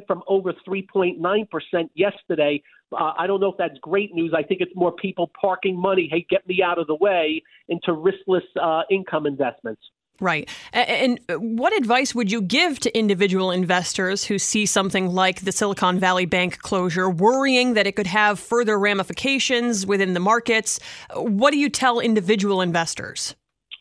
from 0.06 0.22
over 0.26 0.52
3.9% 0.66 1.90
yesterday. 1.94 2.62
Uh, 2.92 3.12
I 3.16 3.26
don't 3.28 3.40
know 3.40 3.52
if 3.52 3.58
that's 3.58 3.78
great 3.80 4.12
news. 4.12 4.34
I 4.36 4.42
think 4.42 4.60
it's 4.60 4.74
more 4.74 4.92
people 4.92 5.30
parking 5.40 5.80
money, 5.80 6.08
hey, 6.10 6.26
get 6.28 6.46
me 6.48 6.60
out 6.62 6.78
of 6.78 6.88
the 6.88 6.96
way, 6.96 7.42
into 7.68 7.92
riskless 7.92 8.40
uh, 8.60 8.82
income 8.90 9.26
investments. 9.26 9.82
Right. 10.20 10.48
And 10.74 11.18
what 11.30 11.74
advice 11.74 12.14
would 12.14 12.30
you 12.30 12.42
give 12.42 12.78
to 12.80 12.96
individual 12.96 13.50
investors 13.50 14.24
who 14.24 14.38
see 14.38 14.66
something 14.66 15.06
like 15.08 15.40
the 15.40 15.52
Silicon 15.52 15.98
Valley 15.98 16.26
Bank 16.26 16.58
closure, 16.58 17.08
worrying 17.08 17.72
that 17.74 17.86
it 17.86 17.96
could 17.96 18.06
have 18.06 18.38
further 18.38 18.78
ramifications 18.78 19.86
within 19.86 20.12
the 20.12 20.20
markets? 20.20 20.78
What 21.14 21.52
do 21.52 21.58
you 21.58 21.70
tell 21.70 22.00
individual 22.00 22.60
investors? 22.60 23.34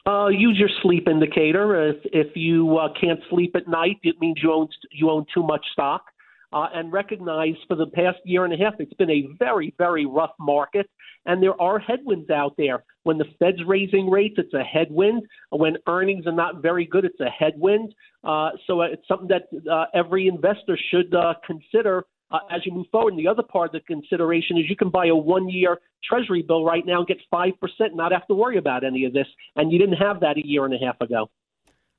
Uh, 0.07 0.27
use 0.27 0.57
your 0.57 0.69
sleep 0.81 1.07
indicator. 1.09 1.89
If, 1.89 1.97
if 2.05 2.35
you 2.35 2.77
uh, 2.77 2.87
can't 2.99 3.19
sleep 3.29 3.55
at 3.55 3.67
night, 3.67 3.97
it 4.03 4.15
means 4.21 4.37
you 4.41 4.51
own 4.51 4.69
you 4.91 5.09
own 5.09 5.25
too 5.33 5.43
much 5.43 5.65
stock. 5.73 6.05
Uh, 6.51 6.67
and 6.73 6.91
recognize 6.91 7.55
for 7.67 7.75
the 7.75 7.85
past 7.87 8.17
year 8.25 8.43
and 8.43 8.53
a 8.53 8.57
half, 8.57 8.73
it's 8.79 8.93
been 8.93 9.11
a 9.11 9.27
very, 9.37 9.73
very 9.77 10.05
rough 10.05 10.31
market. 10.39 10.89
And 11.25 11.43
there 11.43 11.59
are 11.61 11.77
headwinds 11.77 12.29
out 12.29 12.55
there. 12.57 12.83
When 13.03 13.17
the 13.17 13.25
Fed's 13.37 13.63
raising 13.67 14.09
rates, 14.09 14.35
it's 14.37 14.53
a 14.53 14.63
headwind. 14.63 15.23
When 15.51 15.77
earnings 15.87 16.25
are 16.25 16.31
not 16.31 16.61
very 16.61 16.85
good, 16.85 17.05
it's 17.05 17.19
a 17.19 17.29
headwind. 17.29 17.93
Uh, 18.23 18.51
so 18.65 18.81
it's 18.81 19.07
something 19.07 19.27
that 19.27 19.71
uh, 19.71 19.85
every 19.93 20.27
investor 20.27 20.77
should 20.89 21.13
uh, 21.13 21.35
consider 21.45 22.05
uh, 22.31 22.39
as 22.51 22.65
you 22.65 22.71
move 22.71 22.87
forward. 22.91 23.13
And 23.13 23.19
the 23.19 23.27
other 23.27 23.43
part 23.43 23.73
of 23.73 23.81
the 23.81 23.93
consideration 23.93 24.57
is 24.57 24.65
you 24.69 24.75
can 24.75 24.89
buy 24.89 25.07
a 25.07 25.15
one 25.15 25.49
year 25.49 25.79
treasury 26.03 26.41
bill 26.41 26.63
right 26.63 26.85
now 26.85 26.99
and 26.99 27.07
get 27.07 27.17
5% 27.33 27.53
and 27.79 27.95
not 27.95 28.11
have 28.11 28.27
to 28.27 28.33
worry 28.33 28.57
about 28.57 28.83
any 28.83 29.05
of 29.05 29.13
this. 29.13 29.27
And 29.55 29.71
you 29.71 29.79
didn't 29.79 29.97
have 29.97 30.19
that 30.21 30.37
a 30.37 30.45
year 30.45 30.65
and 30.65 30.73
a 30.73 30.77
half 30.77 30.99
ago. 31.01 31.29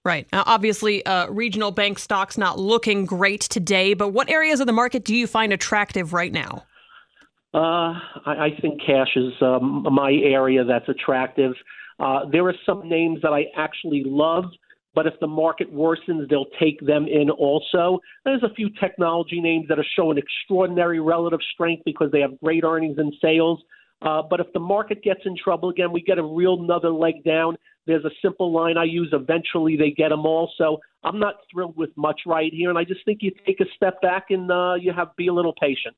Right. 0.04 0.26
Now, 0.32 0.44
obviously, 0.46 1.04
uh, 1.04 1.28
regional 1.28 1.72
bank 1.72 1.98
stocks 1.98 2.38
not 2.38 2.58
looking 2.58 3.04
great 3.04 3.42
today, 3.42 3.92
but 3.92 4.08
what 4.08 4.30
areas 4.30 4.60
of 4.60 4.66
the 4.66 4.72
market 4.72 5.04
do 5.04 5.14
you 5.14 5.26
find 5.26 5.52
attractive 5.52 6.14
right 6.14 6.32
now? 6.32 6.64
Uh, 7.52 7.92
I, 8.24 8.26
I 8.26 8.48
think 8.62 8.80
cash 8.84 9.14
is 9.14 9.32
um, 9.42 9.86
my 9.90 10.12
area 10.12 10.64
that's 10.64 10.88
attractive. 10.88 11.52
Uh, 11.98 12.20
there 12.32 12.46
are 12.48 12.54
some 12.64 12.88
names 12.88 13.20
that 13.22 13.32
I 13.32 13.46
actually 13.56 14.02
love, 14.06 14.44
but 14.94 15.06
if 15.06 15.14
the 15.20 15.26
market 15.26 15.72
worsens, 15.74 16.30
they'll 16.30 16.46
take 16.58 16.80
them 16.80 17.06
in 17.06 17.28
also. 17.28 18.00
There's 18.24 18.42
a 18.42 18.54
few 18.54 18.70
technology 18.80 19.40
names 19.40 19.68
that 19.68 19.78
are 19.78 19.86
showing 19.96 20.16
extraordinary 20.16 21.00
relative 21.00 21.40
strength 21.52 21.82
because 21.84 22.10
they 22.10 22.20
have 22.20 22.40
great 22.40 22.64
earnings 22.64 22.96
and 22.96 23.12
sales. 23.20 23.60
Uh, 24.02 24.22
but 24.22 24.40
if 24.40 24.46
the 24.54 24.60
market 24.60 25.02
gets 25.02 25.20
in 25.26 25.36
trouble 25.36 25.68
again, 25.68 25.92
we 25.92 26.00
get 26.00 26.18
a 26.18 26.24
real 26.24 26.58
another 26.58 26.88
leg 26.88 27.22
down. 27.22 27.56
There's 27.90 28.04
a 28.04 28.14
simple 28.22 28.52
line 28.52 28.76
I 28.78 28.84
use. 28.84 29.08
Eventually, 29.12 29.76
they 29.76 29.90
get 29.90 30.10
them 30.10 30.24
all. 30.24 30.50
So 30.56 30.78
I'm 31.02 31.18
not 31.18 31.34
thrilled 31.52 31.76
with 31.76 31.90
much 31.96 32.20
right 32.24 32.52
here, 32.52 32.68
and 32.68 32.78
I 32.78 32.84
just 32.84 33.04
think 33.04 33.18
you 33.20 33.32
take 33.44 33.60
a 33.60 33.64
step 33.74 34.00
back 34.00 34.26
and 34.30 34.50
uh, 34.50 34.74
you 34.74 34.92
have 34.92 35.16
be 35.16 35.26
a 35.26 35.32
little 35.32 35.54
patient. 35.60 35.96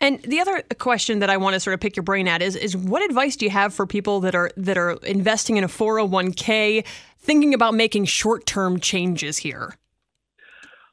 And 0.00 0.20
the 0.22 0.40
other 0.40 0.62
question 0.78 1.20
that 1.20 1.30
I 1.30 1.38
want 1.38 1.54
to 1.54 1.60
sort 1.60 1.72
of 1.72 1.80
pick 1.80 1.96
your 1.96 2.02
brain 2.02 2.28
at 2.28 2.42
is 2.42 2.56
is 2.56 2.76
what 2.76 3.02
advice 3.02 3.36
do 3.36 3.46
you 3.46 3.50
have 3.50 3.72
for 3.72 3.86
people 3.86 4.20
that 4.20 4.34
are 4.34 4.50
that 4.56 4.76
are 4.76 4.92
investing 5.02 5.56
in 5.56 5.64
a 5.64 5.68
401k, 5.68 6.84
thinking 7.18 7.54
about 7.54 7.74
making 7.74 8.04
short-term 8.04 8.80
changes 8.80 9.38
here? 9.38 9.76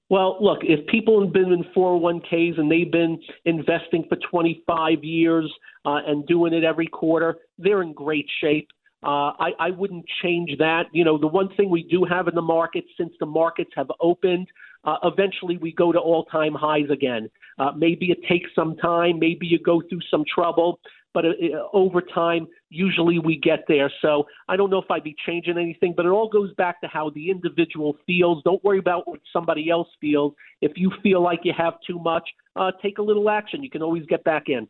Well, 0.09 0.37
look, 0.41 0.59
if 0.63 0.85
people 0.87 1.23
have 1.23 1.33
been 1.33 1.51
in 1.51 1.63
401ks 1.75 2.59
and 2.59 2.69
they've 2.69 2.91
been 2.91 3.21
investing 3.45 4.05
for 4.09 4.17
25 4.29 5.03
years 5.03 5.51
uh, 5.85 5.99
and 6.05 6.27
doing 6.27 6.53
it 6.53 6.65
every 6.65 6.87
quarter, 6.87 7.37
they're 7.57 7.81
in 7.81 7.93
great 7.93 8.27
shape. 8.41 8.67
Uh, 9.03 9.33
I, 9.39 9.51
I 9.59 9.69
wouldn't 9.71 10.05
change 10.21 10.57
that. 10.59 10.83
You 10.91 11.03
know, 11.03 11.17
the 11.17 11.27
one 11.27 11.49
thing 11.55 11.69
we 11.69 11.83
do 11.83 12.05
have 12.05 12.27
in 12.27 12.35
the 12.35 12.41
market 12.41 12.85
since 12.97 13.13
the 13.19 13.25
markets 13.25 13.71
have 13.75 13.91
opened, 13.99 14.47
uh, 14.83 14.97
eventually 15.03 15.57
we 15.57 15.71
go 15.71 15.91
to 15.91 15.99
all 15.99 16.25
time 16.25 16.53
highs 16.53 16.89
again. 16.91 17.29
Uh, 17.57 17.71
maybe 17.75 18.11
it 18.11 18.19
takes 18.27 18.49
some 18.55 18.75
time, 18.77 19.19
maybe 19.19 19.47
you 19.47 19.59
go 19.59 19.81
through 19.89 20.01
some 20.09 20.23
trouble, 20.33 20.79
but 21.13 21.25
uh, 21.25 21.29
uh, 21.29 21.67
over 21.73 22.01
time, 22.01 22.47
usually 22.69 23.19
we 23.19 23.37
get 23.37 23.65
there. 23.67 23.91
So 24.01 24.25
I 24.47 24.55
don't 24.55 24.69
know 24.69 24.79
if 24.79 24.89
I'd 24.89 25.03
be 25.03 25.15
changing 25.25 25.57
anything, 25.57 25.93
but 25.95 26.05
it 26.05 26.09
all 26.09 26.29
goes 26.29 26.53
back 26.55 26.79
to 26.81 26.87
how 26.87 27.09
the 27.09 27.29
individual 27.29 27.97
feels. 28.05 28.41
Don't 28.43 28.63
worry 28.63 28.79
about 28.79 29.07
what 29.07 29.19
somebody 29.33 29.69
else 29.69 29.89
feels. 29.99 30.33
If 30.61 30.73
you 30.75 30.91
feel 31.03 31.21
like 31.21 31.41
you 31.43 31.53
have 31.57 31.73
too 31.85 31.99
much, 31.99 32.27
uh, 32.55 32.71
take 32.81 32.97
a 32.97 33.01
little 33.01 33.29
action. 33.29 33.63
You 33.63 33.69
can 33.69 33.81
always 33.81 34.05
get 34.05 34.23
back 34.23 34.43
in. 34.47 34.67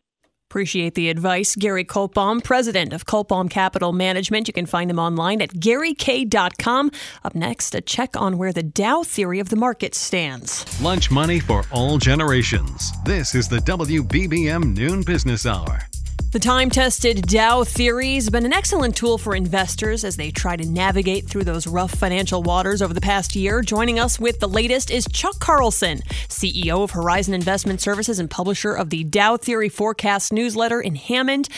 Appreciate 0.51 0.95
the 0.95 1.07
advice. 1.07 1.55
Gary 1.55 1.85
Kaltbaum, 1.85 2.43
president 2.43 2.91
of 2.91 3.05
Kaltbaum 3.05 3.49
Capital 3.49 3.93
Management. 3.93 4.49
You 4.49 4.53
can 4.53 4.65
find 4.65 4.91
him 4.91 4.99
online 4.99 5.41
at 5.41 5.51
garyk.com. 5.51 6.91
Up 7.23 7.33
next, 7.33 7.73
a 7.73 7.79
check 7.79 8.17
on 8.19 8.37
where 8.37 8.51
the 8.51 8.61
Dow 8.61 9.01
theory 9.03 9.39
of 9.39 9.47
the 9.47 9.55
market 9.55 9.95
stands. 9.95 10.65
Lunch 10.81 11.09
money 11.09 11.39
for 11.39 11.63
all 11.71 11.97
generations. 11.97 12.91
This 13.05 13.33
is 13.33 13.47
the 13.47 13.59
WBBM 13.59 14.75
Noon 14.75 15.03
Business 15.03 15.45
Hour. 15.45 15.87
The 16.31 16.39
time 16.39 16.69
tested 16.69 17.23
Dow 17.23 17.65
theory 17.65 18.15
has 18.15 18.29
been 18.29 18.45
an 18.45 18.53
excellent 18.53 18.95
tool 18.95 19.17
for 19.17 19.35
investors 19.35 20.05
as 20.05 20.15
they 20.15 20.31
try 20.31 20.55
to 20.55 20.65
navigate 20.65 21.27
through 21.27 21.43
those 21.43 21.67
rough 21.67 21.91
financial 21.91 22.41
waters 22.41 22.81
over 22.81 22.93
the 22.93 23.01
past 23.01 23.35
year. 23.35 23.61
Joining 23.61 23.99
us 23.99 24.17
with 24.17 24.39
the 24.39 24.47
latest 24.47 24.91
is 24.91 25.05
Chuck 25.11 25.39
Carlson, 25.39 25.99
CEO 26.29 26.83
of 26.83 26.91
Horizon 26.91 27.33
Investment 27.33 27.81
Services 27.81 28.17
and 28.17 28.29
publisher 28.29 28.73
of 28.73 28.91
the 28.91 29.03
Dow 29.03 29.35
Theory 29.35 29.67
Forecast 29.67 30.31
newsletter 30.31 30.79
in 30.79 30.95
Hammond. 30.95 31.49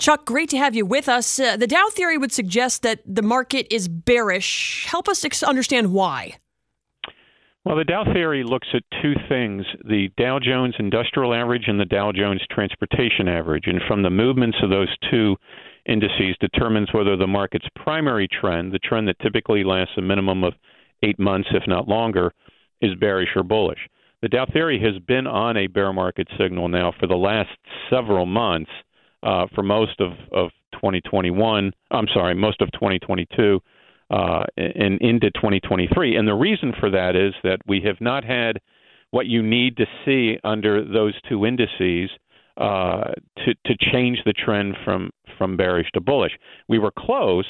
Chuck, 0.00 0.24
great 0.24 0.50
to 0.50 0.58
have 0.58 0.74
you 0.74 0.84
with 0.84 1.08
us. 1.08 1.38
Uh, 1.38 1.56
the 1.56 1.68
Dow 1.68 1.88
theory 1.92 2.18
would 2.18 2.32
suggest 2.32 2.82
that 2.82 3.02
the 3.06 3.22
market 3.22 3.72
is 3.72 3.86
bearish. 3.86 4.84
Help 4.88 5.08
us 5.08 5.24
ex- 5.24 5.44
understand 5.44 5.92
why. 5.92 6.38
Well, 7.64 7.76
the 7.76 7.84
Dow 7.84 8.04
theory 8.12 8.42
looks 8.42 8.66
at 8.74 8.82
two 9.00 9.14
things 9.28 9.64
the 9.84 10.10
Dow 10.16 10.40
Jones 10.40 10.74
Industrial 10.80 11.32
Average 11.32 11.68
and 11.68 11.78
the 11.78 11.84
Dow 11.84 12.10
Jones 12.10 12.42
Transportation 12.50 13.28
Average. 13.28 13.64
And 13.66 13.80
from 13.86 14.02
the 14.02 14.10
movements 14.10 14.58
of 14.62 14.70
those 14.70 14.88
two 15.10 15.36
indices 15.86 16.36
determines 16.40 16.88
whether 16.92 17.16
the 17.16 17.28
market's 17.28 17.66
primary 17.76 18.26
trend, 18.26 18.72
the 18.72 18.80
trend 18.80 19.06
that 19.06 19.18
typically 19.20 19.62
lasts 19.62 19.94
a 19.96 20.02
minimum 20.02 20.42
of 20.42 20.54
eight 21.04 21.20
months, 21.20 21.48
if 21.52 21.62
not 21.68 21.86
longer, 21.86 22.32
is 22.80 22.96
bearish 22.96 23.30
or 23.36 23.44
bullish. 23.44 23.88
The 24.22 24.28
Dow 24.28 24.46
theory 24.52 24.80
has 24.80 25.00
been 25.06 25.28
on 25.28 25.56
a 25.56 25.68
bear 25.68 25.92
market 25.92 26.26
signal 26.38 26.68
now 26.68 26.92
for 26.98 27.06
the 27.06 27.14
last 27.16 27.50
several 27.88 28.26
months 28.26 28.70
uh, 29.22 29.46
for 29.54 29.62
most 29.62 30.00
of, 30.00 30.12
of 30.32 30.50
2021. 30.72 31.72
I'm 31.92 32.08
sorry, 32.12 32.34
most 32.34 32.60
of 32.60 32.72
2022 32.72 33.60
uh, 34.12 34.44
and 34.56 35.00
into 35.00 35.30
2023. 35.30 36.16
And 36.16 36.28
the 36.28 36.34
reason 36.34 36.72
for 36.78 36.90
that 36.90 37.16
is 37.16 37.32
that 37.42 37.58
we 37.66 37.80
have 37.86 38.00
not 38.00 38.24
had 38.24 38.58
what 39.10 39.26
you 39.26 39.42
need 39.42 39.76
to 39.78 39.86
see 40.04 40.38
under 40.44 40.84
those 40.84 41.14
two 41.28 41.46
indices 41.46 42.10
uh, 42.58 43.12
to 43.38 43.54
to 43.64 43.74
change 43.92 44.18
the 44.26 44.34
trend 44.34 44.76
from 44.84 45.10
from 45.38 45.56
bearish 45.56 45.88
to 45.94 46.00
bullish. 46.00 46.32
We 46.68 46.78
were 46.78 46.92
close 46.96 47.46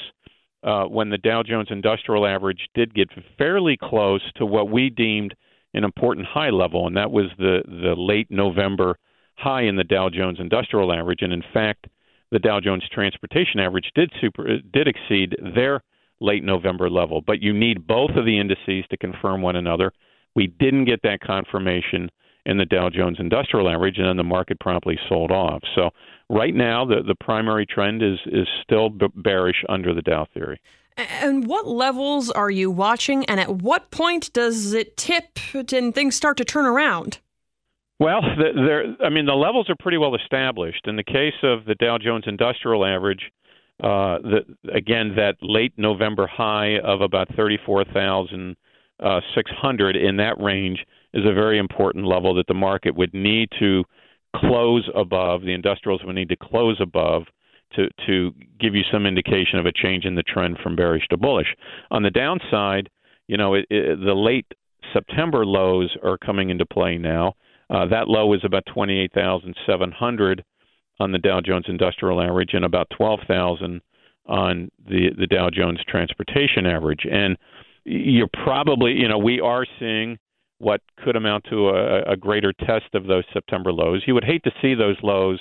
uh, 0.63 0.85
when 0.85 1.11
the 1.11 1.19
Dow 1.19 1.43
Jones 1.43 1.69
Industrial 1.71 2.25
Average 2.27 2.69
did 2.75 2.95
get 2.95 3.09
fairly 3.37 3.77
close 3.81 4.23
to 4.37 4.47
what 4.47 4.71
we 4.71 4.91
deemed 4.91 5.35
an 5.75 5.83
important 5.83 6.27
high 6.27 6.51
level, 6.51 6.87
and 6.87 6.97
that 6.97 7.11
was 7.11 7.27
the 7.39 7.63
the 7.67 7.95
late 7.97 8.31
November 8.31 8.97
high 9.35 9.63
in 9.63 9.75
the 9.75 9.85
Dow 9.85 10.09
Jones 10.09 10.39
Industrial 10.39 10.93
Average. 10.93 11.23
And 11.23 11.33
in 11.33 11.43
fact, 11.53 11.89
the 12.31 12.39
Dow 12.39 12.61
Jones 12.61 12.85
Transportation 12.93 13.59
Average 13.59 13.91
did 13.97 14.13
super 14.21 14.59
did 14.73 14.87
exceed 14.87 15.35
their 15.57 15.83
late 16.23 16.45
November 16.45 16.89
level. 16.89 17.21
But 17.21 17.43
you 17.43 17.53
need 17.53 17.87
both 17.87 18.11
of 18.17 18.25
the 18.25 18.39
indices 18.39 18.85
to 18.91 18.97
confirm 18.97 19.43
one 19.43 19.57
another. 19.57 19.93
We 20.35 20.47
didn't 20.47 20.87
get 20.87 21.03
that 21.03 21.21
confirmation 21.21 22.09
in 22.47 22.57
the 22.57 22.65
Dow 22.65 22.89
Jones 22.91 23.19
Industrial 23.21 23.69
Average, 23.69 23.99
and 23.99 24.09
then 24.09 24.17
the 24.17 24.25
market 24.25 24.59
promptly 24.61 24.99
sold 25.09 25.31
off. 25.31 25.63
So 25.75 25.91
right 26.29 26.55
now, 26.55 26.85
the 26.85 27.03
the 27.07 27.15
primary 27.15 27.67
trend 27.67 28.03
is 28.03 28.19
is 28.27 28.49
still 28.63 28.91
bearish 29.15 29.65
under 29.69 29.95
the 29.95 30.03
Dow 30.03 30.27
theory. 30.33 30.61
And 30.97 31.47
what 31.47 31.67
levels 31.67 32.31
are 32.31 32.51
you 32.51 32.71
watching, 32.71 33.25
and 33.27 33.41
at 33.41 33.57
what 33.57 33.91
point 33.91 34.33
does 34.33 34.73
it 34.73 34.97
tip 34.97 35.39
and 35.73 35.95
things 35.95 36.17
start 36.17 36.37
to 36.39 36.45
turn 36.45 36.67
around? 36.67 37.21
Well, 37.99 38.21
there. 38.37 38.97
I 39.03 39.09
mean, 39.09 39.27
the 39.27 39.35
levels 39.35 39.71
are 39.71 39.77
pretty 39.79 39.99
well 39.99 40.15
established. 40.17 40.87
In 40.87 40.97
the 40.97 41.05
case 41.05 41.39
of 41.43 41.65
the 41.65 41.77
Dow 41.77 41.99
Jones 41.99 42.25
Industrial 42.27 42.85
Average, 42.85 43.31
uh, 43.83 44.19
the, 44.23 44.41
again, 44.73 45.15
that 45.17 45.37
late 45.43 45.73
November 45.77 46.27
high 46.27 46.79
of 46.79 47.01
about 47.01 47.35
34,600 47.35 48.57
uh, 49.97 49.99
in 49.99 50.17
that 50.17 50.41
range 50.41 50.87
is 51.15 51.25
a 51.27 51.33
very 51.35 51.59
important 51.59 52.07
level 52.07 52.33
that 52.35 52.47
the 52.47 52.55
market 52.55 52.95
would 52.95 53.13
need 53.13 53.49
to 53.59 53.83
close 54.37 54.89
above. 54.95 55.43
The 55.43 55.53
industrials 55.53 56.05
would 56.05 56.15
need 56.15 56.29
to 56.29 56.37
close 56.37 56.81
above 56.81 57.25
to 57.75 57.89
to 58.07 58.33
give 58.61 58.75
you 58.75 58.83
some 58.93 59.05
indication 59.07 59.59
of 59.59 59.67
a 59.67 59.73
change 59.73 60.05
in 60.05 60.15
the 60.15 60.23
trend 60.23 60.59
from 60.63 60.77
bearish 60.77 61.09
to 61.09 61.17
bullish. 61.17 61.55
On 61.91 62.03
the 62.03 62.11
downside, 62.11 62.89
you 63.27 63.37
know, 63.37 63.55
it, 63.55 63.67
it, 63.71 63.99
the 63.99 64.15
late 64.15 64.47
September 64.93 65.45
lows 65.45 65.97
are 66.05 66.19
coming 66.19 66.51
into 66.51 66.67
play 66.67 66.99
now. 66.99 67.35
Uh, 67.71 67.87
that 67.87 68.09
low 68.09 68.33
is 68.35 68.41
about 68.45 68.65
28,700 68.67 70.45
on 71.01 71.13
the 71.13 71.19
Dow 71.19 71.41
Jones 71.41 71.67
Industrial 71.69 72.21
Average 72.21 72.55
and 72.55 72.65
about 72.65 72.89
12,000 72.97 73.81
on 74.27 74.71
the 74.87 75.11
the 75.19 75.27
Dow 75.27 75.51
Jones 75.51 75.81
Transportation 75.89 76.67
Average. 76.67 77.07
And 77.11 77.37
you're 77.85 78.31
probably, 78.45 78.93
you 78.93 79.09
know, 79.09 79.19
we 79.19 79.41
are 79.41 79.67
seeing 79.79 80.19
what 80.59 80.81
could 81.03 81.17
amount 81.17 81.45
to 81.51 81.71
a, 81.71 82.13
a 82.13 82.17
greater 82.17 82.53
test 82.53 82.95
of 82.95 83.07
those 83.07 83.25
September 83.33 83.73
lows. 83.73 84.05
You 84.07 84.15
would 84.15 84.25
hate 84.25 84.45
to 84.45 84.53
see 84.63 84.75
those 84.75 84.97
lows 85.03 85.41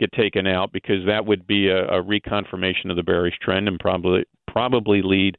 get 0.00 0.10
taken 0.12 0.46
out 0.46 0.72
because 0.72 1.06
that 1.06 1.26
would 1.26 1.46
be 1.46 1.68
a, 1.68 1.86
a 1.86 2.02
reconfirmation 2.02 2.90
of 2.90 2.96
the 2.96 3.02
bearish 3.02 3.38
trend 3.40 3.68
and 3.68 3.78
probably 3.78 4.24
probably 4.48 5.02
lead 5.02 5.36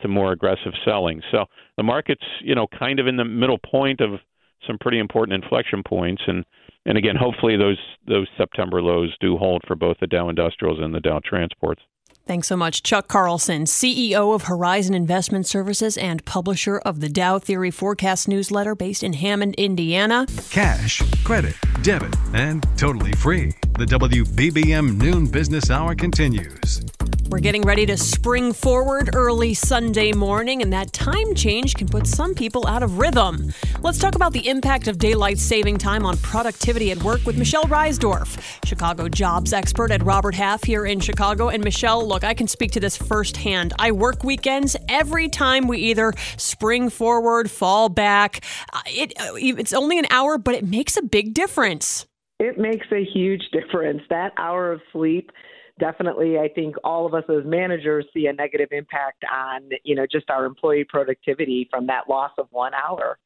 to 0.00 0.08
more 0.08 0.32
aggressive 0.32 0.72
selling. 0.84 1.22
So 1.30 1.44
the 1.76 1.82
market's 1.82 2.24
you 2.40 2.54
know 2.54 2.66
kind 2.66 2.98
of 2.98 3.06
in 3.06 3.16
the 3.16 3.24
middle 3.24 3.58
point 3.58 4.00
of 4.00 4.20
some 4.66 4.78
pretty 4.78 4.98
important 4.98 5.42
inflection 5.42 5.82
points 5.82 6.22
and 6.26 6.44
and 6.86 6.98
again 6.98 7.16
hopefully 7.16 7.56
those 7.56 7.78
those 8.06 8.28
September 8.36 8.82
lows 8.82 9.14
do 9.20 9.36
hold 9.36 9.62
for 9.66 9.76
both 9.76 9.96
the 10.00 10.06
Dow 10.06 10.28
Industrials 10.28 10.78
and 10.80 10.94
the 10.94 11.00
Dow 11.00 11.20
Transports. 11.24 11.82
Thanks 12.24 12.46
so 12.46 12.56
much, 12.56 12.84
Chuck 12.84 13.08
Carlson, 13.08 13.64
CEO 13.64 14.32
of 14.32 14.42
Horizon 14.42 14.94
Investment 14.94 15.44
Services 15.44 15.96
and 15.96 16.24
publisher 16.24 16.78
of 16.78 17.00
the 17.00 17.08
Dow 17.08 17.40
Theory 17.40 17.72
Forecast 17.72 18.28
newsletter 18.28 18.76
based 18.76 19.02
in 19.02 19.14
Hammond, 19.14 19.56
Indiana. 19.56 20.26
Cash, 20.50 21.02
credit, 21.24 21.56
debit, 21.82 22.14
and 22.32 22.64
totally 22.76 23.12
free. 23.12 23.52
The 23.76 23.86
WBBM 23.86 24.98
Noon 24.98 25.26
Business 25.26 25.68
Hour 25.68 25.96
continues. 25.96 26.91
We're 27.32 27.38
getting 27.38 27.62
ready 27.62 27.86
to 27.86 27.96
spring 27.96 28.52
forward 28.52 29.14
early 29.14 29.54
Sunday 29.54 30.12
morning, 30.12 30.60
and 30.60 30.70
that 30.74 30.92
time 30.92 31.34
change 31.34 31.74
can 31.74 31.88
put 31.88 32.06
some 32.06 32.34
people 32.34 32.66
out 32.66 32.82
of 32.82 32.98
rhythm. 32.98 33.50
Let's 33.80 33.98
talk 33.98 34.14
about 34.14 34.34
the 34.34 34.46
impact 34.46 34.86
of 34.86 34.98
daylight 34.98 35.38
saving 35.38 35.78
time 35.78 36.04
on 36.04 36.18
productivity 36.18 36.90
at 36.90 37.02
work 37.02 37.24
with 37.24 37.38
Michelle 37.38 37.64
Reisdorf, 37.64 38.38
Chicago 38.66 39.08
jobs 39.08 39.54
expert 39.54 39.90
at 39.92 40.02
Robert 40.02 40.34
Half 40.34 40.64
here 40.64 40.84
in 40.84 41.00
Chicago. 41.00 41.48
And 41.48 41.64
Michelle, 41.64 42.06
look, 42.06 42.22
I 42.22 42.34
can 42.34 42.46
speak 42.46 42.70
to 42.72 42.80
this 42.80 42.98
firsthand. 42.98 43.72
I 43.78 43.92
work 43.92 44.24
weekends 44.24 44.76
every 44.90 45.30
time 45.30 45.66
we 45.66 45.78
either 45.78 46.12
spring 46.36 46.90
forward, 46.90 47.50
fall 47.50 47.88
back. 47.88 48.44
Uh, 48.74 48.82
it, 48.88 49.14
uh, 49.18 49.36
it's 49.36 49.72
only 49.72 49.98
an 49.98 50.06
hour, 50.10 50.36
but 50.36 50.54
it 50.54 50.68
makes 50.68 50.98
a 50.98 51.02
big 51.02 51.32
difference. 51.32 52.04
It 52.38 52.58
makes 52.58 52.88
a 52.92 53.02
huge 53.02 53.44
difference. 53.52 54.02
That 54.10 54.32
hour 54.36 54.70
of 54.70 54.82
sleep 54.92 55.30
definitely 55.78 56.38
I 56.38 56.48
think 56.48 56.76
all 56.84 57.06
of 57.06 57.14
us 57.14 57.24
as 57.28 57.44
managers 57.44 58.06
see 58.12 58.26
a 58.26 58.32
negative 58.32 58.68
impact 58.72 59.24
on, 59.32 59.70
you 59.84 59.94
know, 59.94 60.06
just 60.10 60.30
our 60.30 60.44
employee 60.44 60.84
productivity 60.88 61.68
from 61.70 61.86
that 61.86 62.08
loss 62.08 62.32
of 62.38 62.46
1 62.50 62.72
hour. 62.74 63.18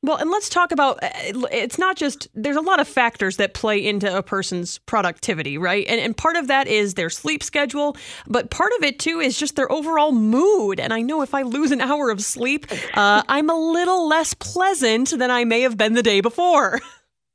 Well, 0.00 0.16
and 0.16 0.30
let's 0.30 0.48
talk 0.48 0.70
about 0.70 1.02
uh, 1.02 1.08
it's 1.50 1.76
not 1.76 1.96
just 1.96 2.28
there's 2.32 2.56
a 2.56 2.60
lot 2.60 2.78
of 2.78 2.86
factors 2.86 3.36
that 3.38 3.52
play 3.52 3.84
into 3.84 4.16
a 4.16 4.22
person's 4.22 4.78
productivity, 4.78 5.58
right? 5.58 5.84
And, 5.88 6.00
and 6.00 6.16
part 6.16 6.36
of 6.36 6.46
that 6.46 6.68
is 6.68 6.94
their 6.94 7.10
sleep 7.10 7.42
schedule, 7.42 7.96
but 8.28 8.50
part 8.50 8.70
of 8.78 8.84
it 8.84 9.00
too 9.00 9.18
is 9.18 9.36
just 9.36 9.56
their 9.56 9.70
overall 9.72 10.12
mood. 10.12 10.78
And 10.78 10.92
I 10.92 11.00
know 11.00 11.22
if 11.22 11.34
I 11.34 11.42
lose 11.42 11.72
an 11.72 11.80
hour 11.80 12.10
of 12.10 12.20
sleep, 12.20 12.66
uh, 12.94 13.24
I'm 13.28 13.50
a 13.50 13.58
little 13.58 14.06
less 14.06 14.34
pleasant 14.34 15.18
than 15.18 15.32
I 15.32 15.44
may 15.44 15.62
have 15.62 15.76
been 15.76 15.94
the 15.94 16.02
day 16.02 16.20
before. 16.20 16.80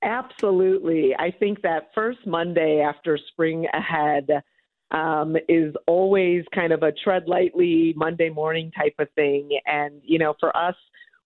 Absolutely. 0.02 1.14
I 1.18 1.32
think 1.32 1.62
that 1.64 1.90
first 1.94 2.20
Monday 2.26 2.80
after 2.80 3.18
spring 3.18 3.68
ahead 3.74 4.30
um, 4.92 5.36
is 5.50 5.74
always 5.88 6.44
kind 6.54 6.72
of 6.72 6.84
a 6.84 6.92
tread 6.92 7.24
lightly 7.28 7.94
Monday 7.96 8.30
morning 8.30 8.72
type 8.72 8.96
of 9.00 9.08
thing. 9.16 9.50
And, 9.66 10.02
you 10.04 10.20
know, 10.20 10.36
for 10.40 10.56
us, 10.56 10.76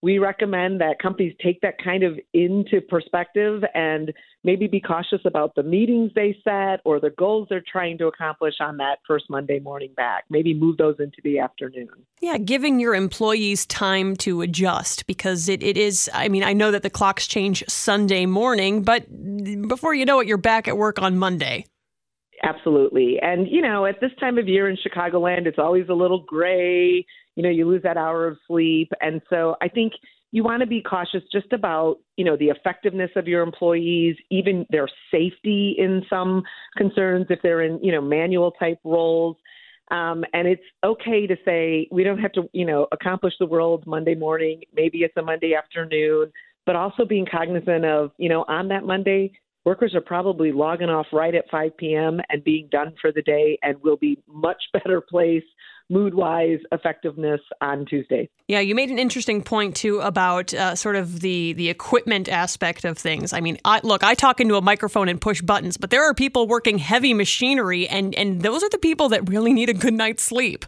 we 0.01 0.19
recommend 0.19 0.79
that 0.79 0.99
companies 1.01 1.33
take 1.43 1.59
that 1.61 1.83
kind 1.83 2.03
of 2.03 2.19
into 2.33 2.81
perspective 2.81 3.63
and 3.73 4.13
maybe 4.43 4.67
be 4.67 4.79
cautious 4.79 5.19
about 5.25 5.55
the 5.55 5.63
meetings 5.63 6.11
they 6.13 6.37
set 6.43 6.81
or 6.85 6.99
the 6.99 7.09
goals 7.17 7.47
they're 7.49 7.63
trying 7.69 7.97
to 7.97 8.05
accomplish 8.05 8.53
on 8.59 8.77
that 8.77 8.99
first 9.07 9.25
Monday 9.29 9.59
morning 9.59 9.91
back. 9.97 10.25
Maybe 10.29 10.53
move 10.53 10.77
those 10.77 10.97
into 10.99 11.17
the 11.23 11.39
afternoon. 11.39 11.89
Yeah, 12.21 12.37
giving 12.37 12.79
your 12.79 12.93
employees 12.93 13.65
time 13.65 14.15
to 14.17 14.41
adjust 14.41 15.07
because 15.07 15.49
it, 15.49 15.63
it 15.63 15.77
is, 15.77 16.09
I 16.13 16.29
mean, 16.29 16.43
I 16.43 16.53
know 16.53 16.69
that 16.71 16.83
the 16.83 16.91
clocks 16.91 17.25
change 17.25 17.63
Sunday 17.67 18.27
morning, 18.27 18.83
but 18.83 19.07
before 19.67 19.95
you 19.95 20.05
know 20.05 20.19
it, 20.19 20.27
you're 20.27 20.37
back 20.37 20.67
at 20.67 20.77
work 20.77 21.01
on 21.01 21.17
Monday. 21.17 21.65
Absolutely. 22.43 23.17
And, 23.21 23.47
you 23.49 23.61
know, 23.61 23.85
at 23.85 23.99
this 23.99 24.11
time 24.19 24.37
of 24.37 24.47
year 24.47 24.69
in 24.69 24.77
Chicagoland, 24.77 25.47
it's 25.47 25.57
always 25.57 25.89
a 25.89 25.93
little 25.93 26.23
gray. 26.27 27.05
You 27.35 27.43
know, 27.43 27.49
you 27.49 27.67
lose 27.67 27.83
that 27.83 27.97
hour 27.97 28.27
of 28.27 28.37
sleep. 28.47 28.91
And 29.01 29.21
so 29.29 29.55
I 29.61 29.67
think 29.67 29.93
you 30.31 30.43
want 30.43 30.61
to 30.61 30.67
be 30.67 30.81
cautious 30.81 31.23
just 31.31 31.51
about, 31.53 31.97
you 32.15 32.25
know, 32.25 32.37
the 32.37 32.49
effectiveness 32.49 33.09
of 33.15 33.27
your 33.27 33.41
employees, 33.41 34.15
even 34.29 34.65
their 34.69 34.87
safety 35.09 35.75
in 35.77 36.03
some 36.09 36.43
concerns 36.75 37.27
if 37.29 37.39
they're 37.41 37.61
in, 37.61 37.79
you 37.81 37.91
know, 37.91 38.01
manual 38.01 38.51
type 38.51 38.79
roles. 38.83 39.37
Um, 39.89 40.25
and 40.33 40.47
it's 40.47 40.63
okay 40.83 41.27
to 41.27 41.37
say 41.45 41.87
we 41.91 42.03
don't 42.03 42.19
have 42.19 42.33
to, 42.33 42.49
you 42.51 42.65
know, 42.65 42.87
accomplish 42.91 43.33
the 43.39 43.45
world 43.45 43.85
Monday 43.87 44.15
morning. 44.15 44.61
Maybe 44.75 44.99
it's 44.99 45.15
a 45.15 45.21
Monday 45.21 45.55
afternoon, 45.55 46.31
but 46.65 46.75
also 46.75 47.05
being 47.05 47.25
cognizant 47.25 47.85
of, 47.85 48.11
you 48.17 48.27
know, 48.27 48.43
on 48.49 48.67
that 48.67 48.83
Monday, 48.83 49.31
workers 49.67 49.93
are 49.93 49.99
probably 49.99 50.53
logging 50.53 50.87
off 50.89 51.07
right 51.11 51.35
at 51.35 51.43
5 51.51 51.75
p.m. 51.75 52.21
and 52.29 52.41
being 52.41 52.69
done 52.71 52.93
for 53.01 53.11
the 53.11 53.21
day 53.21 53.59
and 53.61 53.75
will 53.83 53.97
be 53.97 54.17
much 54.25 54.63
better 54.73 55.01
place 55.01 55.43
mood 55.89 56.13
wise 56.13 56.59
effectiveness 56.71 57.41
on 57.59 57.85
Tuesday. 57.85 58.29
Yeah, 58.47 58.61
you 58.61 58.75
made 58.75 58.89
an 58.89 58.97
interesting 58.97 59.43
point 59.43 59.75
too 59.75 59.99
about 59.99 60.53
uh, 60.53 60.75
sort 60.75 60.95
of 60.95 61.19
the 61.19 61.51
the 61.53 61.69
equipment 61.69 62.29
aspect 62.29 62.85
of 62.85 62.97
things. 62.97 63.33
I 63.33 63.41
mean, 63.41 63.57
I, 63.65 63.81
look, 63.83 64.03
I 64.03 64.13
talk 64.13 64.39
into 64.39 64.55
a 64.55 64.61
microphone 64.61 65.09
and 65.09 65.19
push 65.19 65.41
buttons, 65.41 65.75
but 65.75 65.89
there 65.89 66.09
are 66.09 66.13
people 66.13 66.47
working 66.47 66.77
heavy 66.77 67.13
machinery, 67.13 67.89
and 67.89 68.15
and 68.15 68.41
those 68.41 68.63
are 68.63 68.69
the 68.69 68.77
people 68.77 69.09
that 69.09 69.29
really 69.29 69.51
need 69.53 69.69
a 69.69 69.73
good 69.73 69.93
night's 69.93 70.23
sleep. 70.23 70.65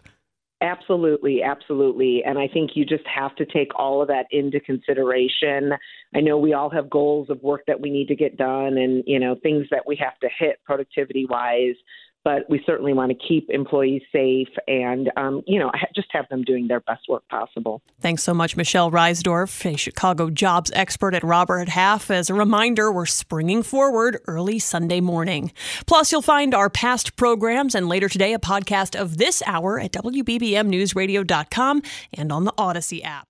Absolutely, 0.62 1.42
absolutely. 1.42 2.22
And 2.22 2.38
I 2.38 2.46
think 2.46 2.72
you 2.74 2.84
just 2.84 3.06
have 3.06 3.34
to 3.36 3.46
take 3.46 3.74
all 3.78 4.02
of 4.02 4.08
that 4.08 4.26
into 4.30 4.60
consideration. 4.60 5.72
I 6.14 6.20
know 6.20 6.36
we 6.36 6.52
all 6.52 6.68
have 6.68 6.90
goals 6.90 7.30
of 7.30 7.42
work 7.42 7.62
that 7.66 7.80
we 7.80 7.88
need 7.90 8.08
to 8.08 8.14
get 8.14 8.36
done 8.36 8.76
and, 8.76 9.02
you 9.06 9.18
know, 9.18 9.36
things 9.42 9.66
that 9.70 9.86
we 9.86 9.96
have 9.96 10.18
to 10.20 10.28
hit 10.38 10.60
productivity 10.66 11.24
wise. 11.24 11.76
But 12.22 12.48
we 12.50 12.62
certainly 12.66 12.92
want 12.92 13.10
to 13.10 13.26
keep 13.26 13.48
employees 13.48 14.02
safe 14.12 14.48
and, 14.68 15.10
um, 15.16 15.42
you 15.46 15.58
know, 15.58 15.70
just 15.94 16.08
have 16.12 16.28
them 16.28 16.42
doing 16.42 16.68
their 16.68 16.80
best 16.80 17.08
work 17.08 17.26
possible. 17.28 17.80
Thanks 18.00 18.22
so 18.22 18.34
much, 18.34 18.56
Michelle 18.56 18.90
Reisdorf, 18.90 19.64
a 19.64 19.76
Chicago 19.76 20.28
jobs 20.28 20.70
expert 20.74 21.14
at 21.14 21.24
Robert 21.24 21.70
Half. 21.70 22.10
As 22.10 22.28
a 22.28 22.34
reminder, 22.34 22.92
we're 22.92 23.06
springing 23.06 23.62
forward 23.62 24.20
early 24.26 24.58
Sunday 24.58 25.00
morning. 25.00 25.52
Plus, 25.86 26.12
you'll 26.12 26.20
find 26.20 26.54
our 26.54 26.68
past 26.68 27.16
programs 27.16 27.74
and 27.74 27.88
later 27.88 28.08
today 28.08 28.34
a 28.34 28.38
podcast 28.38 29.00
of 29.00 29.16
this 29.16 29.42
hour 29.46 29.80
at 29.80 29.92
WBBMNewsRadio.com 29.92 31.82
and 32.12 32.32
on 32.32 32.44
the 32.44 32.52
Audacy 32.52 33.02
app. 33.02 33.29